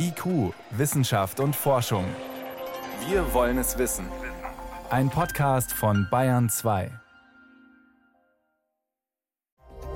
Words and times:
IQ, 0.00 0.54
Wissenschaft 0.70 1.40
und 1.40 1.56
Forschung. 1.56 2.04
Wir 3.08 3.34
wollen 3.34 3.58
es 3.58 3.78
wissen. 3.78 4.06
Ein 4.90 5.10
Podcast 5.10 5.72
von 5.72 6.06
Bayern 6.08 6.48
2. 6.48 6.90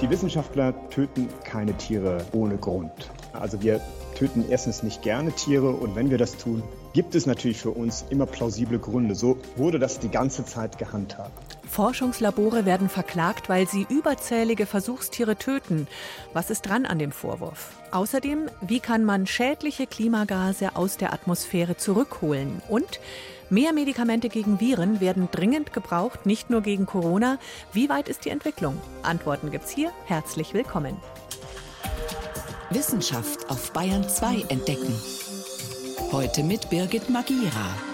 Die 0.01 0.11
Wissenschaftler 0.11 0.75
töten 0.91 1.29
keine 1.45 1.77
Tiere 1.77 2.27
ohne 2.33 2.57
Grund. 2.57 3.12
Also 3.33 3.62
wir 3.62 3.80
töten 4.17 4.45
erstens 4.51 4.83
nicht 4.83 5.03
gerne 5.03 5.30
Tiere 5.30 5.71
und 5.71 5.94
wenn 5.94 6.10
wir 6.10 6.19
das 6.19 6.37
tun, 6.37 6.64
gibt 6.94 7.14
es 7.14 7.26
natürlich 7.26 7.60
für 7.60 7.71
uns 7.71 8.04
immer 8.10 8.26
plausible 8.26 8.80
Gründe. 8.80 9.14
So 9.14 9.38
wurde 9.54 9.78
das 9.78 10.00
die 10.00 10.10
ganze 10.10 10.44
Zeit 10.44 10.78
gehandhabt. 10.78 11.62
Forschungslabore 11.73 12.67
werden 12.67 12.91
verklagt, 12.91 13.49
weil 13.49 13.67
sie 13.67 13.87
überzählige 13.89 14.67
Versuchstiere 14.67 15.37
töten. 15.37 15.89
Was 16.34 16.51
ist 16.51 16.69
dran 16.69 16.84
an 16.84 16.98
dem 16.98 17.12
Vorwurf? 17.12 17.71
Außerdem, 17.93 18.51
wie 18.61 18.79
kann 18.79 19.05
man 19.05 19.27
schädliche 19.27 19.87
Klimagase 19.87 20.77
aus 20.77 20.98
der 20.98 21.15
Atmosphäre 21.15 21.79
zurückholen? 21.79 22.61
Und 22.69 23.01
mehr 23.49 23.73
Medikamente 23.73 24.29
gegen 24.29 24.61
Viren 24.61 25.01
werden 25.01 25.29
dringend 25.33 25.73
gebraucht, 25.73 26.27
nicht 26.27 26.51
nur 26.51 26.61
gegen 26.61 26.85
Corona. 26.85 27.39
Wie 27.73 27.89
weit 27.89 28.11
ist 28.11 28.27
die 28.27 28.30
Entwicklung? 28.30 28.77
Antworten 29.02 29.51
gibt's 29.51 29.71
hier. 29.71 29.93
Herzlich 30.05 30.52
willkommen. 30.52 30.99
Wissenschaft 32.69 33.49
auf 33.49 33.73
Bayern 33.73 34.07
2 34.07 34.45
entdecken. 34.51 34.95
Heute 36.13 36.43
mit 36.43 36.69
Birgit 36.69 37.09
Magira. 37.09 37.91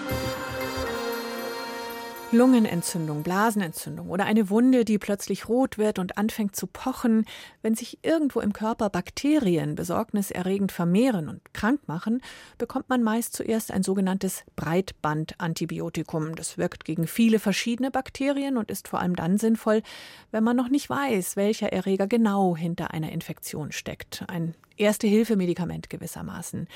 Lungenentzündung, 2.31 3.23
Blasenentzündung 3.23 4.11
oder 4.11 4.25
eine 4.25 4.51
Wunde, 4.51 4.85
die 4.85 4.99
plötzlich 4.99 5.49
rot 5.49 5.79
wird 5.79 5.97
und 5.97 6.19
anfängt 6.19 6.55
zu 6.55 6.67
pochen, 6.67 7.25
wenn 7.63 7.73
sich 7.73 7.97
irgendwo 8.03 8.39
im 8.39 8.53
Körper 8.53 8.91
Bakterien 8.91 9.73
besorgniserregend 9.73 10.71
vermehren 10.71 11.27
und 11.27 11.41
krank 11.55 11.81
machen, 11.87 12.21
bekommt 12.59 12.87
man 12.87 13.01
meist 13.01 13.33
zuerst 13.33 13.71
ein 13.71 13.81
sogenanntes 13.81 14.43
Breitbandantibiotikum. 14.55 16.35
Das 16.35 16.59
wirkt 16.59 16.85
gegen 16.85 17.07
viele 17.07 17.39
verschiedene 17.39 17.89
Bakterien 17.89 18.57
und 18.57 18.69
ist 18.69 18.89
vor 18.89 18.99
allem 18.99 19.15
dann 19.15 19.39
sinnvoll, 19.39 19.81
wenn 20.29 20.43
man 20.43 20.55
noch 20.55 20.69
nicht 20.69 20.87
weiß, 20.87 21.35
welcher 21.35 21.73
Erreger 21.73 22.05
genau 22.05 22.55
hinter 22.55 22.91
einer 22.93 23.11
Infektion 23.11 23.71
steckt. 23.71 24.23
Ein 24.27 24.53
Erste-Hilfe-Medikament 24.77 25.89
gewissermaßen. 25.89 26.67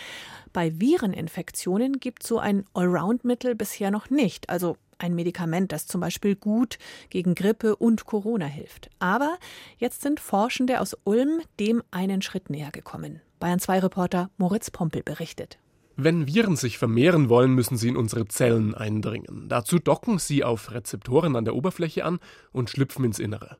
Bei 0.51 0.79
Vireninfektionen 0.79 1.99
gibt 1.99 2.23
so 2.23 2.39
ein 2.39 2.65
Allround-Mittel 2.73 3.53
bisher 3.53 3.91
noch 3.91 4.09
nicht, 4.09 4.49
also 4.49 4.77
ein 4.97 5.15
Medikament, 5.15 5.71
das 5.71 5.87
zum 5.87 6.01
Beispiel 6.01 6.35
gut 6.35 6.77
gegen 7.09 7.35
Grippe 7.35 7.75
und 7.75 8.05
Corona 8.05 8.45
hilft. 8.45 8.89
Aber 8.99 9.37
jetzt 9.77 10.01
sind 10.01 10.19
Forschende 10.19 10.79
aus 10.81 10.97
Ulm 11.03 11.41
dem 11.59 11.83
einen 11.91 12.21
Schritt 12.21 12.49
näher 12.49 12.71
gekommen. 12.71 13.21
Bayern 13.39 13.59
2 13.59 13.79
Reporter 13.79 14.29
Moritz 14.37 14.71
Pompel 14.71 15.03
berichtet. 15.03 15.59
Wenn 15.95 16.25
Viren 16.25 16.55
sich 16.55 16.79
vermehren 16.79 17.29
wollen, 17.29 17.53
müssen 17.53 17.77
sie 17.77 17.89
in 17.89 17.97
unsere 17.97 18.27
Zellen 18.27 18.73
eindringen. 18.73 19.47
Dazu 19.47 19.77
docken 19.77 20.17
sie 20.17 20.43
auf 20.43 20.71
Rezeptoren 20.71 21.35
an 21.35 21.45
der 21.45 21.55
Oberfläche 21.55 22.03
an 22.03 22.19
und 22.51 22.69
schlüpfen 22.71 23.05
ins 23.05 23.19
Innere. 23.19 23.57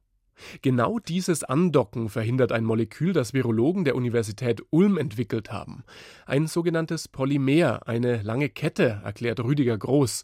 Genau 0.62 0.98
dieses 1.00 1.44
Andocken 1.44 2.10
verhindert 2.10 2.52
ein 2.52 2.66
Molekül, 2.66 3.14
das 3.14 3.34
Virologen 3.34 3.86
der 3.86 3.96
Universität 3.96 4.64
Ulm 4.72 4.98
entwickelt 4.98 5.52
haben. 5.52 5.84
Ein 6.26 6.48
sogenanntes 6.48 7.08
Polymer, 7.08 7.88
eine 7.88 8.22
lange 8.24 8.50
Kette, 8.50 9.02
erklärt 9.04 9.40
Rüdiger 9.40 9.78
Groß. 9.78 10.24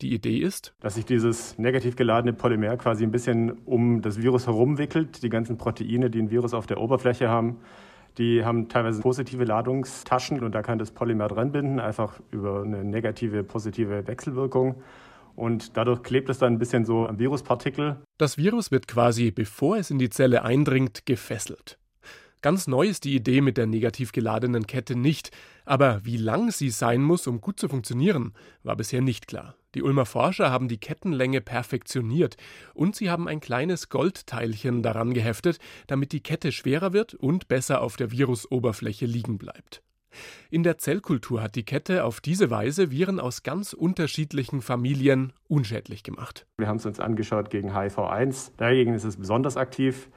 Die 0.00 0.14
Idee 0.14 0.38
ist, 0.38 0.74
dass 0.80 0.94
sich 0.94 1.04
dieses 1.04 1.58
negativ 1.58 1.94
geladene 1.94 2.32
Polymer 2.32 2.76
quasi 2.78 3.04
ein 3.04 3.10
bisschen 3.10 3.52
um 3.66 4.00
das 4.00 4.20
Virus 4.20 4.46
herumwickelt. 4.46 5.22
Die 5.22 5.28
ganzen 5.28 5.58
Proteine, 5.58 6.08
die 6.08 6.20
ein 6.20 6.30
Virus 6.30 6.54
auf 6.54 6.66
der 6.66 6.80
Oberfläche 6.80 7.28
haben, 7.28 7.58
die 8.18 8.44
haben 8.44 8.68
teilweise 8.68 9.02
positive 9.02 9.44
Ladungstaschen 9.44 10.40
und 10.42 10.54
da 10.54 10.62
kann 10.62 10.78
das 10.78 10.90
Polymer 10.90 11.28
dran 11.28 11.52
binden, 11.52 11.80
einfach 11.80 12.20
über 12.30 12.62
eine 12.62 12.84
negative, 12.84 13.44
positive 13.44 14.06
Wechselwirkung. 14.06 14.76
Und 15.36 15.76
dadurch 15.76 16.02
klebt 16.02 16.28
es 16.28 16.38
dann 16.38 16.54
ein 16.54 16.58
bisschen 16.58 16.84
so 16.84 17.06
am 17.06 17.18
Viruspartikel. 17.18 17.96
Das 18.18 18.36
Virus 18.36 18.70
wird 18.70 18.88
quasi, 18.88 19.30
bevor 19.30 19.76
es 19.76 19.90
in 19.90 19.98
die 19.98 20.10
Zelle 20.10 20.44
eindringt, 20.44 21.06
gefesselt. 21.06 21.78
Ganz 22.42 22.66
neu 22.66 22.86
ist 22.86 23.04
die 23.04 23.14
Idee 23.14 23.42
mit 23.42 23.58
der 23.58 23.66
negativ 23.66 24.12
geladenen 24.12 24.66
Kette 24.66 24.96
nicht, 24.96 25.30
aber 25.66 26.00
wie 26.04 26.16
lang 26.16 26.50
sie 26.50 26.70
sein 26.70 27.02
muss, 27.02 27.26
um 27.26 27.42
gut 27.42 27.60
zu 27.60 27.68
funktionieren, 27.68 28.32
war 28.62 28.76
bisher 28.76 29.02
nicht 29.02 29.26
klar. 29.26 29.56
Die 29.74 29.82
Ulmer 29.82 30.06
Forscher 30.06 30.50
haben 30.50 30.66
die 30.66 30.78
Kettenlänge 30.78 31.42
perfektioniert 31.42 32.36
und 32.72 32.96
sie 32.96 33.10
haben 33.10 33.28
ein 33.28 33.40
kleines 33.40 33.90
Goldteilchen 33.90 34.82
daran 34.82 35.12
geheftet, 35.12 35.58
damit 35.86 36.12
die 36.12 36.22
Kette 36.22 36.50
schwerer 36.50 36.94
wird 36.94 37.14
und 37.14 37.46
besser 37.46 37.82
auf 37.82 37.96
der 37.96 38.10
Virusoberfläche 38.10 39.06
liegen 39.06 39.36
bleibt. 39.36 39.82
In 40.50 40.62
der 40.62 40.78
Zellkultur 40.78 41.42
hat 41.42 41.54
die 41.54 41.64
Kette 41.64 42.04
auf 42.04 42.20
diese 42.20 42.50
Weise 42.50 42.90
Viren 42.90 43.20
aus 43.20 43.42
ganz 43.42 43.74
unterschiedlichen 43.74 44.62
Familien 44.62 45.32
unschädlich 45.46 46.02
gemacht. 46.02 46.46
Wir 46.56 46.66
haben 46.66 46.78
es 46.78 46.86
uns 46.86 46.98
angeschaut 46.98 47.50
gegen 47.50 47.72
HIV-1. 47.72 48.52
Dagegen 48.56 48.94
ist 48.94 49.04
es 49.04 49.18
besonders 49.18 49.56
aktiv. 49.56 50.08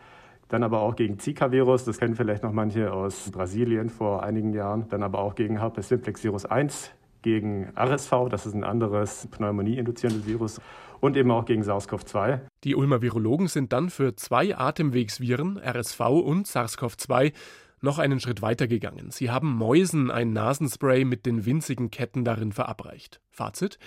Dann 0.50 0.64
aber 0.64 0.81
auch 0.81 0.96
gegen 0.96 1.20
Zika-Virus, 1.20 1.86
das 1.86 1.98
kennen 1.98 2.16
vielleicht 2.16 2.44
noch 2.44 2.52
manche 2.52 2.92
aus 2.92 3.31
Brasilien 3.31 3.90
vor 3.90 4.24
einigen 4.24 4.54
Jahren. 4.54 4.88
Dann 4.90 5.04
aber 5.04 5.20
auch 5.20 5.36
gegen 5.36 5.59
Herpes 5.59 5.90
simplex 5.90 6.24
Virus 6.24 6.46
1, 6.46 6.92
gegen 7.24 7.72
RSV, 7.76 8.30
das 8.30 8.46
ist 8.46 8.54
ein 8.54 8.64
anderes 8.64 9.28
Pneumonie-induzierendes 9.31 10.28
Virus. 10.28 10.62
Und 11.00 11.18
eben 11.18 11.31
auch 11.31 11.46
gegen 11.46 11.64
SARS-CoV-2. 11.64 12.42
Die 12.64 12.76
Ulmer 12.76 13.02
Virologen 13.02 13.48
sind 13.48 13.74
dann 13.74 13.90
für 13.90 14.16
zwei 14.16 14.56
Atemwegsviren, 14.56 15.58
RSV 15.58 16.00
und 16.00 16.48
SARS-CoV-2, 16.48 17.34
noch 17.81 18.00
einen 18.00 18.22
Schritt 18.22 18.42
weiter 18.42 18.68
gegangen. 18.68 19.12
Sie 19.12 19.30
haben 19.30 19.54
Mäusen 19.54 20.12
ein 20.12 20.31
Nasenspray 20.31 21.04
mit 21.04 21.25
den 21.25 21.46
winzigen 21.46 21.92
Ketten 21.92 22.24
darin 22.24 22.54
verabreicht. 22.54 23.20
Fazit: 23.31 23.80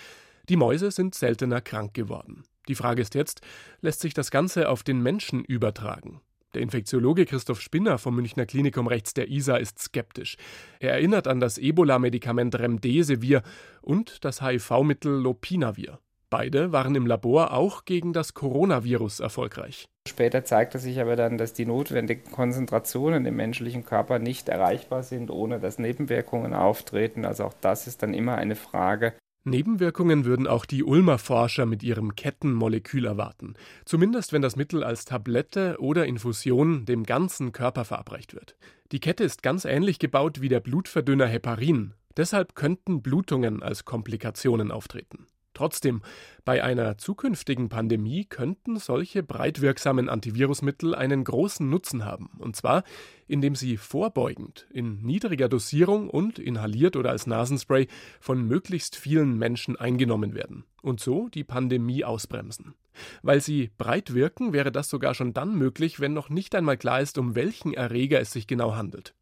Die 0.49 0.55
Mäuse 0.55 0.91
sind 0.91 1.15
seltener 1.15 1.61
krank 1.61 1.95
geworden. 1.95 2.43
Die 2.67 2.75
Frage 2.75 3.01
ist 3.01 3.15
jetzt, 3.15 3.41
lässt 3.81 4.01
sich 4.01 4.13
das 4.13 4.29
Ganze 4.29 4.69
auf 4.69 4.83
den 4.83 5.01
Menschen 5.01 5.43
übertragen? 5.43 6.21
Der 6.53 6.61
Infektiologe 6.61 7.25
Christoph 7.25 7.61
Spinner 7.61 7.97
vom 7.97 8.15
Münchner 8.15 8.45
Klinikum 8.45 8.87
rechts 8.87 9.13
der 9.13 9.29
ISA 9.29 9.57
ist 9.57 9.79
skeptisch. 9.79 10.37
Er 10.79 10.93
erinnert 10.93 11.27
an 11.27 11.39
das 11.39 11.57
Ebola-Medikament 11.57 12.57
Remdesivir 12.57 13.43
und 13.81 14.23
das 14.23 14.41
HIV-Mittel 14.41 15.11
Lopinavir. 15.11 15.99
Beide 16.29 16.73
waren 16.73 16.95
im 16.95 17.05
Labor 17.05 17.53
auch 17.53 17.85
gegen 17.85 18.11
das 18.11 18.33
Coronavirus 18.33 19.21
erfolgreich. 19.21 19.87
Später 20.09 20.43
zeigte 20.43 20.77
sich 20.77 20.99
aber 20.99 21.15
dann, 21.15 21.37
dass 21.37 21.53
die 21.53 21.65
notwendigen 21.65 22.31
Konzentrationen 22.31 23.25
im 23.25 23.35
menschlichen 23.35 23.85
Körper 23.85 24.19
nicht 24.19 24.49
erreichbar 24.49 25.03
sind, 25.03 25.31
ohne 25.31 25.59
dass 25.59 25.79
Nebenwirkungen 25.79 26.53
auftreten. 26.53 27.23
Also 27.23 27.45
auch 27.45 27.53
das 27.61 27.87
ist 27.87 28.03
dann 28.03 28.13
immer 28.13 28.35
eine 28.35 28.55
Frage 28.55 29.13
Nebenwirkungen 29.47 30.25
würden 30.25 30.47
auch 30.47 30.65
die 30.65 30.83
Ulmer 30.83 31.17
Forscher 31.17 31.65
mit 31.65 31.83
ihrem 31.83 32.15
Kettenmolekül 32.15 33.05
erwarten, 33.05 33.55
zumindest 33.85 34.33
wenn 34.33 34.41
das 34.41 34.55
Mittel 34.55 34.83
als 34.83 35.05
Tablette 35.05 35.77
oder 35.79 36.05
Infusion 36.05 36.85
dem 36.85 37.03
ganzen 37.03 37.51
Körper 37.51 37.85
verabreicht 37.85 38.33
wird. 38.33 38.55
Die 38.91 38.99
Kette 38.99 39.23
ist 39.23 39.43
ganz 39.43 39.65
ähnlich 39.65 39.99
gebaut 39.99 40.41
wie 40.41 40.49
der 40.49 40.59
Blutverdünner 40.59 41.27
Heparin, 41.27 41.93
deshalb 42.15 42.55
könnten 42.55 43.01
Blutungen 43.01 43.63
als 43.63 43.85
Komplikationen 43.85 44.71
auftreten. 44.71 45.27
Trotzdem, 45.57 46.03
bei 46.45 46.63
einer 46.63 46.99
zukünftigen 46.99 47.67
Pandemie 47.67 48.25
könnten 48.25 48.77
solche 48.77 49.23
breitwirksamen 49.23 50.07
Antivirusmittel 50.07 50.93
einen 50.93 51.23
großen 51.23 51.67
Nutzen 51.67 52.05
haben, 52.05 52.29
und 52.37 52.55
zwar 52.55 52.83
indem 53.27 53.55
sie 53.55 53.77
vorbeugend, 53.77 54.67
in 54.71 55.01
niedriger 55.01 55.49
Dosierung 55.49 56.11
und 56.11 56.37
inhaliert 56.37 56.95
oder 56.95 57.09
als 57.09 57.25
Nasenspray 57.25 57.87
von 58.19 58.47
möglichst 58.47 58.95
vielen 58.95 59.35
Menschen 59.39 59.75
eingenommen 59.75 60.35
werden 60.35 60.63
und 60.83 60.99
so 60.99 61.27
die 61.27 61.43
Pandemie 61.43 62.05
ausbremsen. 62.05 62.75
Weil 63.23 63.41
sie 63.41 63.71
breit 63.79 64.13
wirken, 64.13 64.53
wäre 64.53 64.71
das 64.71 64.89
sogar 64.89 65.15
schon 65.15 65.33
dann 65.33 65.55
möglich, 65.55 65.99
wenn 65.99 66.13
noch 66.13 66.29
nicht 66.29 66.53
einmal 66.53 66.77
klar 66.77 67.01
ist, 67.01 67.17
um 67.17 67.33
welchen 67.33 67.73
Erreger 67.73 68.19
es 68.19 68.31
sich 68.31 68.45
genau 68.45 68.75
handelt. 68.75 69.15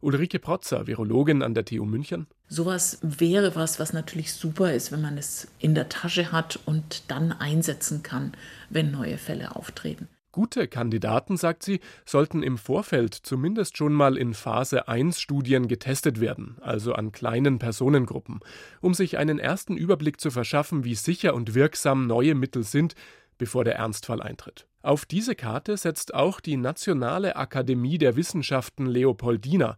Ulrike 0.00 0.38
Protzer, 0.38 0.86
Virologin 0.86 1.42
an 1.42 1.54
der 1.54 1.64
TU 1.64 1.84
München. 1.84 2.26
Sowas 2.48 2.98
wäre 3.02 3.56
was, 3.56 3.80
was 3.80 3.92
natürlich 3.92 4.32
super 4.32 4.72
ist, 4.72 4.92
wenn 4.92 5.00
man 5.00 5.18
es 5.18 5.48
in 5.58 5.74
der 5.74 5.88
Tasche 5.88 6.32
hat 6.32 6.58
und 6.66 7.10
dann 7.10 7.32
einsetzen 7.32 8.02
kann, 8.02 8.32
wenn 8.70 8.90
neue 8.90 9.18
Fälle 9.18 9.56
auftreten. 9.56 10.08
Gute 10.34 10.66
Kandidaten, 10.66 11.36
sagt 11.36 11.62
sie, 11.62 11.78
sollten 12.04 12.42
im 12.42 12.58
Vorfeld 12.58 13.14
zumindest 13.14 13.76
schon 13.76 13.92
mal 13.92 14.16
in 14.16 14.34
Phase 14.34 14.88
1 14.88 15.20
Studien 15.20 15.68
getestet 15.68 16.20
werden, 16.20 16.56
also 16.60 16.92
an 16.92 17.12
kleinen 17.12 17.60
Personengruppen, 17.60 18.40
um 18.80 18.94
sich 18.94 19.16
einen 19.16 19.38
ersten 19.38 19.76
Überblick 19.76 20.20
zu 20.20 20.32
verschaffen, 20.32 20.82
wie 20.82 20.96
sicher 20.96 21.34
und 21.34 21.54
wirksam 21.54 22.08
neue 22.08 22.34
Mittel 22.34 22.64
sind, 22.64 22.96
bevor 23.38 23.64
der 23.64 23.76
Ernstfall 23.76 24.22
eintritt. 24.22 24.66
Auf 24.82 25.06
diese 25.06 25.34
Karte 25.34 25.76
setzt 25.76 26.14
auch 26.14 26.40
die 26.40 26.56
Nationale 26.56 27.36
Akademie 27.36 27.98
der 27.98 28.16
Wissenschaften 28.16 28.86
Leopoldina. 28.86 29.76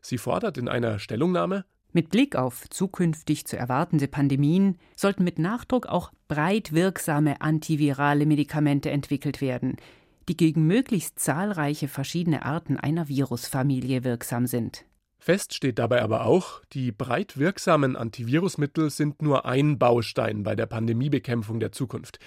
Sie 0.00 0.18
fordert 0.18 0.56
in 0.58 0.68
einer 0.68 0.98
Stellungnahme 0.98 1.64
mit 1.96 2.10
Blick 2.10 2.36
auf 2.36 2.68
zukünftig 2.68 3.46
zu 3.46 3.56
erwartende 3.56 4.06
Pandemien 4.06 4.76
sollten 4.96 5.24
mit 5.24 5.38
Nachdruck 5.38 5.86
auch 5.86 6.12
breit 6.28 6.74
wirksame 6.74 7.40
antivirale 7.40 8.26
Medikamente 8.26 8.90
entwickelt 8.90 9.40
werden, 9.40 9.76
die 10.28 10.36
gegen 10.36 10.66
möglichst 10.66 11.18
zahlreiche 11.18 11.88
verschiedene 11.88 12.44
Arten 12.44 12.76
einer 12.76 13.08
Virusfamilie 13.08 14.04
wirksam 14.04 14.46
sind. 14.46 14.84
Fest 15.18 15.54
steht 15.54 15.78
dabei 15.78 16.02
aber 16.02 16.26
auch, 16.26 16.60
die 16.74 16.92
breit 16.92 17.38
wirksamen 17.38 17.96
Antivirusmittel 17.96 18.90
sind 18.90 19.22
nur 19.22 19.46
ein 19.46 19.78
Baustein 19.78 20.42
bei 20.42 20.54
der 20.54 20.66
Pandemiebekämpfung 20.66 21.60
der 21.60 21.72
Zukunft. 21.72 22.18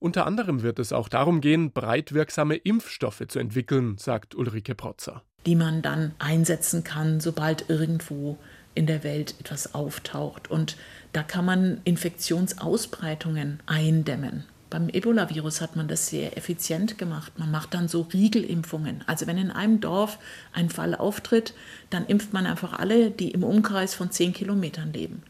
Unter 0.00 0.26
anderem 0.26 0.62
wird 0.62 0.78
es 0.78 0.94
auch 0.94 1.10
darum 1.10 1.42
gehen, 1.42 1.72
breit 1.72 2.14
wirksame 2.14 2.56
Impfstoffe 2.56 3.22
zu 3.28 3.38
entwickeln, 3.38 3.98
sagt 3.98 4.34
Ulrike 4.34 4.74
Protzer. 4.74 5.22
Die 5.44 5.54
man 5.54 5.82
dann 5.82 6.12
einsetzen 6.18 6.84
kann, 6.84 7.20
sobald 7.20 7.68
irgendwo 7.68 8.38
in 8.74 8.86
der 8.86 9.04
Welt 9.04 9.34
etwas 9.40 9.74
auftaucht. 9.74 10.50
Und 10.50 10.78
da 11.12 11.22
kann 11.22 11.44
man 11.44 11.82
Infektionsausbreitungen 11.84 13.60
eindämmen. 13.66 14.44
Beim 14.70 14.88
Ebola-Virus 14.88 15.60
hat 15.60 15.76
man 15.76 15.86
das 15.86 16.06
sehr 16.06 16.36
effizient 16.38 16.96
gemacht. 16.96 17.38
Man 17.38 17.50
macht 17.50 17.74
dann 17.74 17.88
so 17.88 18.02
Riegelimpfungen. 18.02 19.04
Also 19.06 19.26
wenn 19.26 19.36
in 19.36 19.50
einem 19.50 19.80
Dorf 19.80 20.18
ein 20.52 20.70
Fall 20.70 20.94
auftritt, 20.94 21.52
dann 21.90 22.06
impft 22.06 22.32
man 22.32 22.46
einfach 22.46 22.78
alle, 22.78 23.10
die 23.10 23.32
im 23.32 23.44
Umkreis 23.44 23.94
von 23.94 24.10
zehn 24.10 24.32
Kilometern 24.32 24.94
leben. 24.94 25.24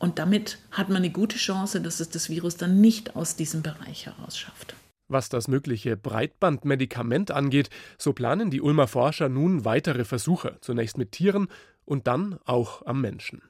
Und 0.00 0.18
damit 0.18 0.58
hat 0.72 0.88
man 0.88 0.96
eine 0.96 1.10
gute 1.10 1.36
Chance, 1.36 1.80
dass 1.80 2.00
es 2.00 2.08
das 2.08 2.30
Virus 2.30 2.56
dann 2.56 2.80
nicht 2.80 3.14
aus 3.14 3.36
diesem 3.36 3.62
Bereich 3.62 4.06
heraus 4.06 4.36
schafft. 4.36 4.74
Was 5.08 5.28
das 5.28 5.46
mögliche 5.46 5.96
Breitbandmedikament 5.96 7.30
angeht, 7.30 7.68
so 7.98 8.12
planen 8.12 8.50
die 8.50 8.62
Ulmer 8.62 8.88
Forscher 8.88 9.28
nun 9.28 9.64
weitere 9.64 10.04
Versuche, 10.04 10.56
zunächst 10.62 10.96
mit 10.96 11.12
Tieren 11.12 11.48
und 11.84 12.06
dann 12.06 12.38
auch 12.46 12.86
am 12.86 13.00
Menschen. 13.02 13.42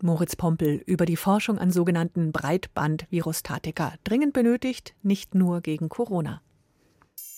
Moritz 0.00 0.34
Pompel 0.34 0.82
über 0.86 1.04
die 1.04 1.16
Forschung 1.16 1.58
an 1.58 1.70
sogenannten 1.70 2.32
Breitband-Virustatika, 2.32 3.94
dringend 4.02 4.32
benötigt, 4.32 4.94
nicht 5.02 5.34
nur 5.34 5.60
gegen 5.60 5.88
Corona. 5.88 6.40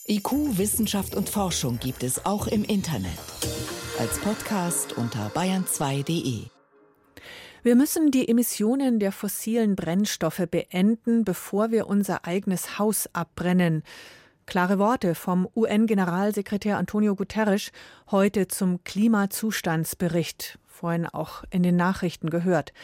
IQ, 0.07 0.59
Wissenschaft 0.59 1.17
und 1.17 1.29
Forschung 1.29 1.79
gibt 1.81 2.03
es 2.05 2.25
auch 2.25 2.47
im 2.47 2.63
Internet. 2.63 3.19
Als 3.99 4.19
Podcast 4.21 4.97
unter 4.97 5.29
bayern2.de. 5.29 6.54
Wir 7.65 7.77
müssen 7.77 8.11
die 8.11 8.29
Emissionen 8.29 8.99
der 8.99 9.11
fossilen 9.11 9.75
Brennstoffe 9.75 10.43
beenden, 10.51 11.25
bevor 11.25 11.71
wir 11.71 11.87
unser 11.87 12.27
eigenes 12.27 12.79
Haus 12.79 13.09
abbrennen. 13.15 13.83
Klare 14.45 14.79
Worte 14.79 15.15
vom 15.15 15.49
UN-Generalsekretär 15.57 16.77
Antonio 16.77 17.15
Guterres 17.17 17.73
heute 18.11 18.49
zum 18.49 18.85
Klimazustandsbericht 18.85 20.59
vorhin 20.67 21.07
auch 21.07 21.43
in 21.49 21.63
den 21.63 21.77
Nachrichten 21.77 22.29
gehört. 22.29 22.75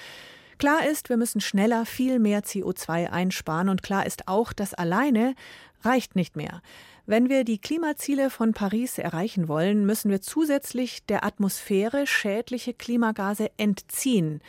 Klar 0.56 0.87
ist, 0.87 1.11
wir 1.11 1.19
müssen 1.19 1.43
schneller 1.43 1.85
viel 1.85 2.19
mehr 2.19 2.43
CO2 2.43 3.11
einsparen 3.11 3.69
und 3.69 3.82
klar 3.82 4.06
ist 4.06 4.29
auch, 4.29 4.55
das 4.55 4.73
alleine 4.73 5.35
reicht 5.82 6.17
nicht 6.17 6.37
mehr. 6.37 6.62
Wenn 7.05 7.29
wir 7.29 7.44
die 7.44 7.59
Klimaziele 7.59 8.31
von 8.31 8.55
Paris 8.55 8.97
erreichen 8.97 9.47
wollen, 9.47 9.85
müssen 9.85 10.11
wir 10.11 10.23
zusätzlich 10.23 11.05
der 11.05 11.23
Atmosphäre 11.23 12.06
schädliche 12.06 12.73
Klimagase 12.73 13.50
entziehen. 13.59 14.41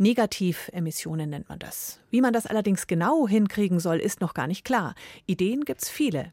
Negativemissionen 0.00 1.28
nennt 1.28 1.50
man 1.50 1.58
das. 1.58 2.00
Wie 2.10 2.22
man 2.22 2.32
das 2.32 2.46
allerdings 2.46 2.86
genau 2.86 3.28
hinkriegen 3.28 3.80
soll, 3.80 3.98
ist 3.98 4.22
noch 4.22 4.32
gar 4.32 4.46
nicht 4.46 4.64
klar. 4.64 4.94
Ideen 5.26 5.66
gibt's 5.66 5.90
viele. 5.90 6.32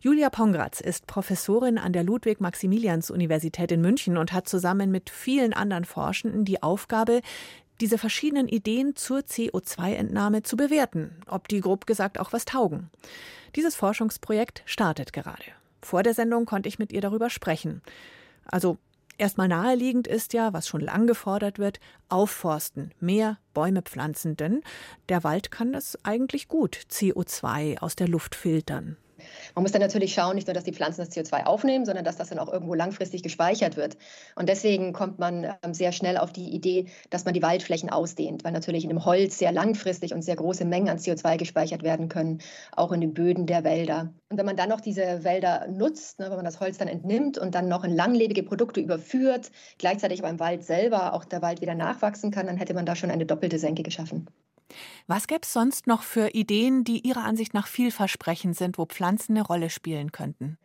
Julia 0.00 0.28
Pongratz 0.28 0.80
ist 0.80 1.06
Professorin 1.06 1.78
an 1.78 1.92
der 1.92 2.02
Ludwig-Maximilians-Universität 2.02 3.70
in 3.70 3.80
München 3.80 4.16
und 4.16 4.32
hat 4.32 4.48
zusammen 4.48 4.90
mit 4.90 5.08
vielen 5.08 5.52
anderen 5.52 5.84
Forschenden 5.84 6.44
die 6.44 6.64
Aufgabe, 6.64 7.20
diese 7.80 7.96
verschiedenen 7.96 8.48
Ideen 8.48 8.96
zur 8.96 9.20
CO2-Entnahme 9.20 10.42
zu 10.42 10.56
bewerten, 10.56 11.12
ob 11.28 11.46
die 11.46 11.60
grob 11.60 11.86
gesagt 11.86 12.18
auch 12.18 12.32
was 12.32 12.44
taugen. 12.44 12.90
Dieses 13.54 13.76
Forschungsprojekt 13.76 14.62
startet 14.66 15.12
gerade. 15.12 15.44
Vor 15.80 16.02
der 16.02 16.14
Sendung 16.14 16.44
konnte 16.44 16.68
ich 16.68 16.80
mit 16.80 16.92
ihr 16.92 17.02
darüber 17.02 17.30
sprechen. 17.30 17.82
Also 18.46 18.78
erstmal 19.18 19.48
naheliegend 19.48 20.06
ist 20.06 20.32
ja, 20.32 20.52
was 20.52 20.68
schon 20.68 20.80
lang 20.80 21.06
gefordert 21.06 21.58
wird, 21.58 21.80
aufforsten, 22.08 22.92
mehr 23.00 23.38
Bäume 23.54 23.82
pflanzen, 23.82 24.36
denn 24.36 24.62
der 25.08 25.24
Wald 25.24 25.50
kann 25.50 25.74
es 25.74 25.98
eigentlich 26.04 26.48
gut, 26.48 26.76
CO2 26.90 27.78
aus 27.78 27.96
der 27.96 28.08
Luft 28.08 28.34
filtern. 28.34 28.96
Man 29.54 29.62
muss 29.62 29.72
dann 29.72 29.82
natürlich 29.82 30.14
schauen, 30.14 30.34
nicht 30.34 30.46
nur, 30.46 30.54
dass 30.54 30.64
die 30.64 30.72
Pflanzen 30.72 31.04
das 31.04 31.10
CO2 31.10 31.44
aufnehmen, 31.44 31.84
sondern 31.84 32.04
dass 32.04 32.16
das 32.16 32.28
dann 32.28 32.38
auch 32.38 32.52
irgendwo 32.52 32.74
langfristig 32.74 33.22
gespeichert 33.22 33.76
wird. 33.76 33.96
Und 34.34 34.48
deswegen 34.48 34.92
kommt 34.92 35.18
man 35.18 35.44
ähm, 35.62 35.74
sehr 35.74 35.92
schnell 35.92 36.16
auf 36.16 36.32
die 36.32 36.50
Idee, 36.50 36.86
dass 37.10 37.24
man 37.24 37.34
die 37.34 37.42
Waldflächen 37.42 37.90
ausdehnt, 37.90 38.44
weil 38.44 38.52
natürlich 38.52 38.84
in 38.84 38.90
dem 38.90 39.04
Holz 39.04 39.38
sehr 39.38 39.52
langfristig 39.52 40.14
und 40.14 40.22
sehr 40.22 40.36
große 40.36 40.64
Mengen 40.64 40.88
an 40.88 40.98
CO2 40.98 41.36
gespeichert 41.36 41.82
werden 41.82 42.08
können, 42.08 42.40
auch 42.72 42.92
in 42.92 43.00
den 43.00 43.14
Böden 43.14 43.46
der 43.46 43.64
Wälder. 43.64 44.12
Und 44.28 44.38
wenn 44.38 44.46
man 44.46 44.56
dann 44.56 44.68
noch 44.68 44.80
diese 44.80 45.24
Wälder 45.24 45.66
nutzt, 45.68 46.18
ne, 46.18 46.26
wenn 46.26 46.36
man 46.36 46.44
das 46.44 46.60
Holz 46.60 46.78
dann 46.78 46.88
entnimmt 46.88 47.38
und 47.38 47.54
dann 47.54 47.68
noch 47.68 47.84
in 47.84 47.94
langlebige 47.94 48.42
Produkte 48.42 48.80
überführt, 48.80 49.50
gleichzeitig 49.78 50.22
beim 50.22 50.40
Wald 50.40 50.64
selber 50.64 51.14
auch 51.14 51.24
der 51.24 51.42
Wald 51.42 51.60
wieder 51.60 51.74
nachwachsen 51.74 52.30
kann, 52.30 52.46
dann 52.46 52.56
hätte 52.56 52.74
man 52.74 52.86
da 52.86 52.96
schon 52.96 53.10
eine 53.10 53.26
doppelte 53.26 53.58
Senke 53.58 53.82
geschaffen. 53.82 54.28
Was 55.06 55.26
gäbe 55.26 55.40
es 55.42 55.52
sonst 55.52 55.86
noch 55.86 56.02
für 56.02 56.30
Ideen, 56.34 56.84
die 56.84 57.06
Ihrer 57.06 57.24
Ansicht 57.24 57.54
nach 57.54 57.66
vielversprechend 57.66 58.56
sind, 58.56 58.78
wo 58.78 58.86
Pflanzen 58.86 59.36
eine 59.36 59.46
Rolle 59.46 59.70
spielen 59.70 60.12
könnten? 60.12 60.58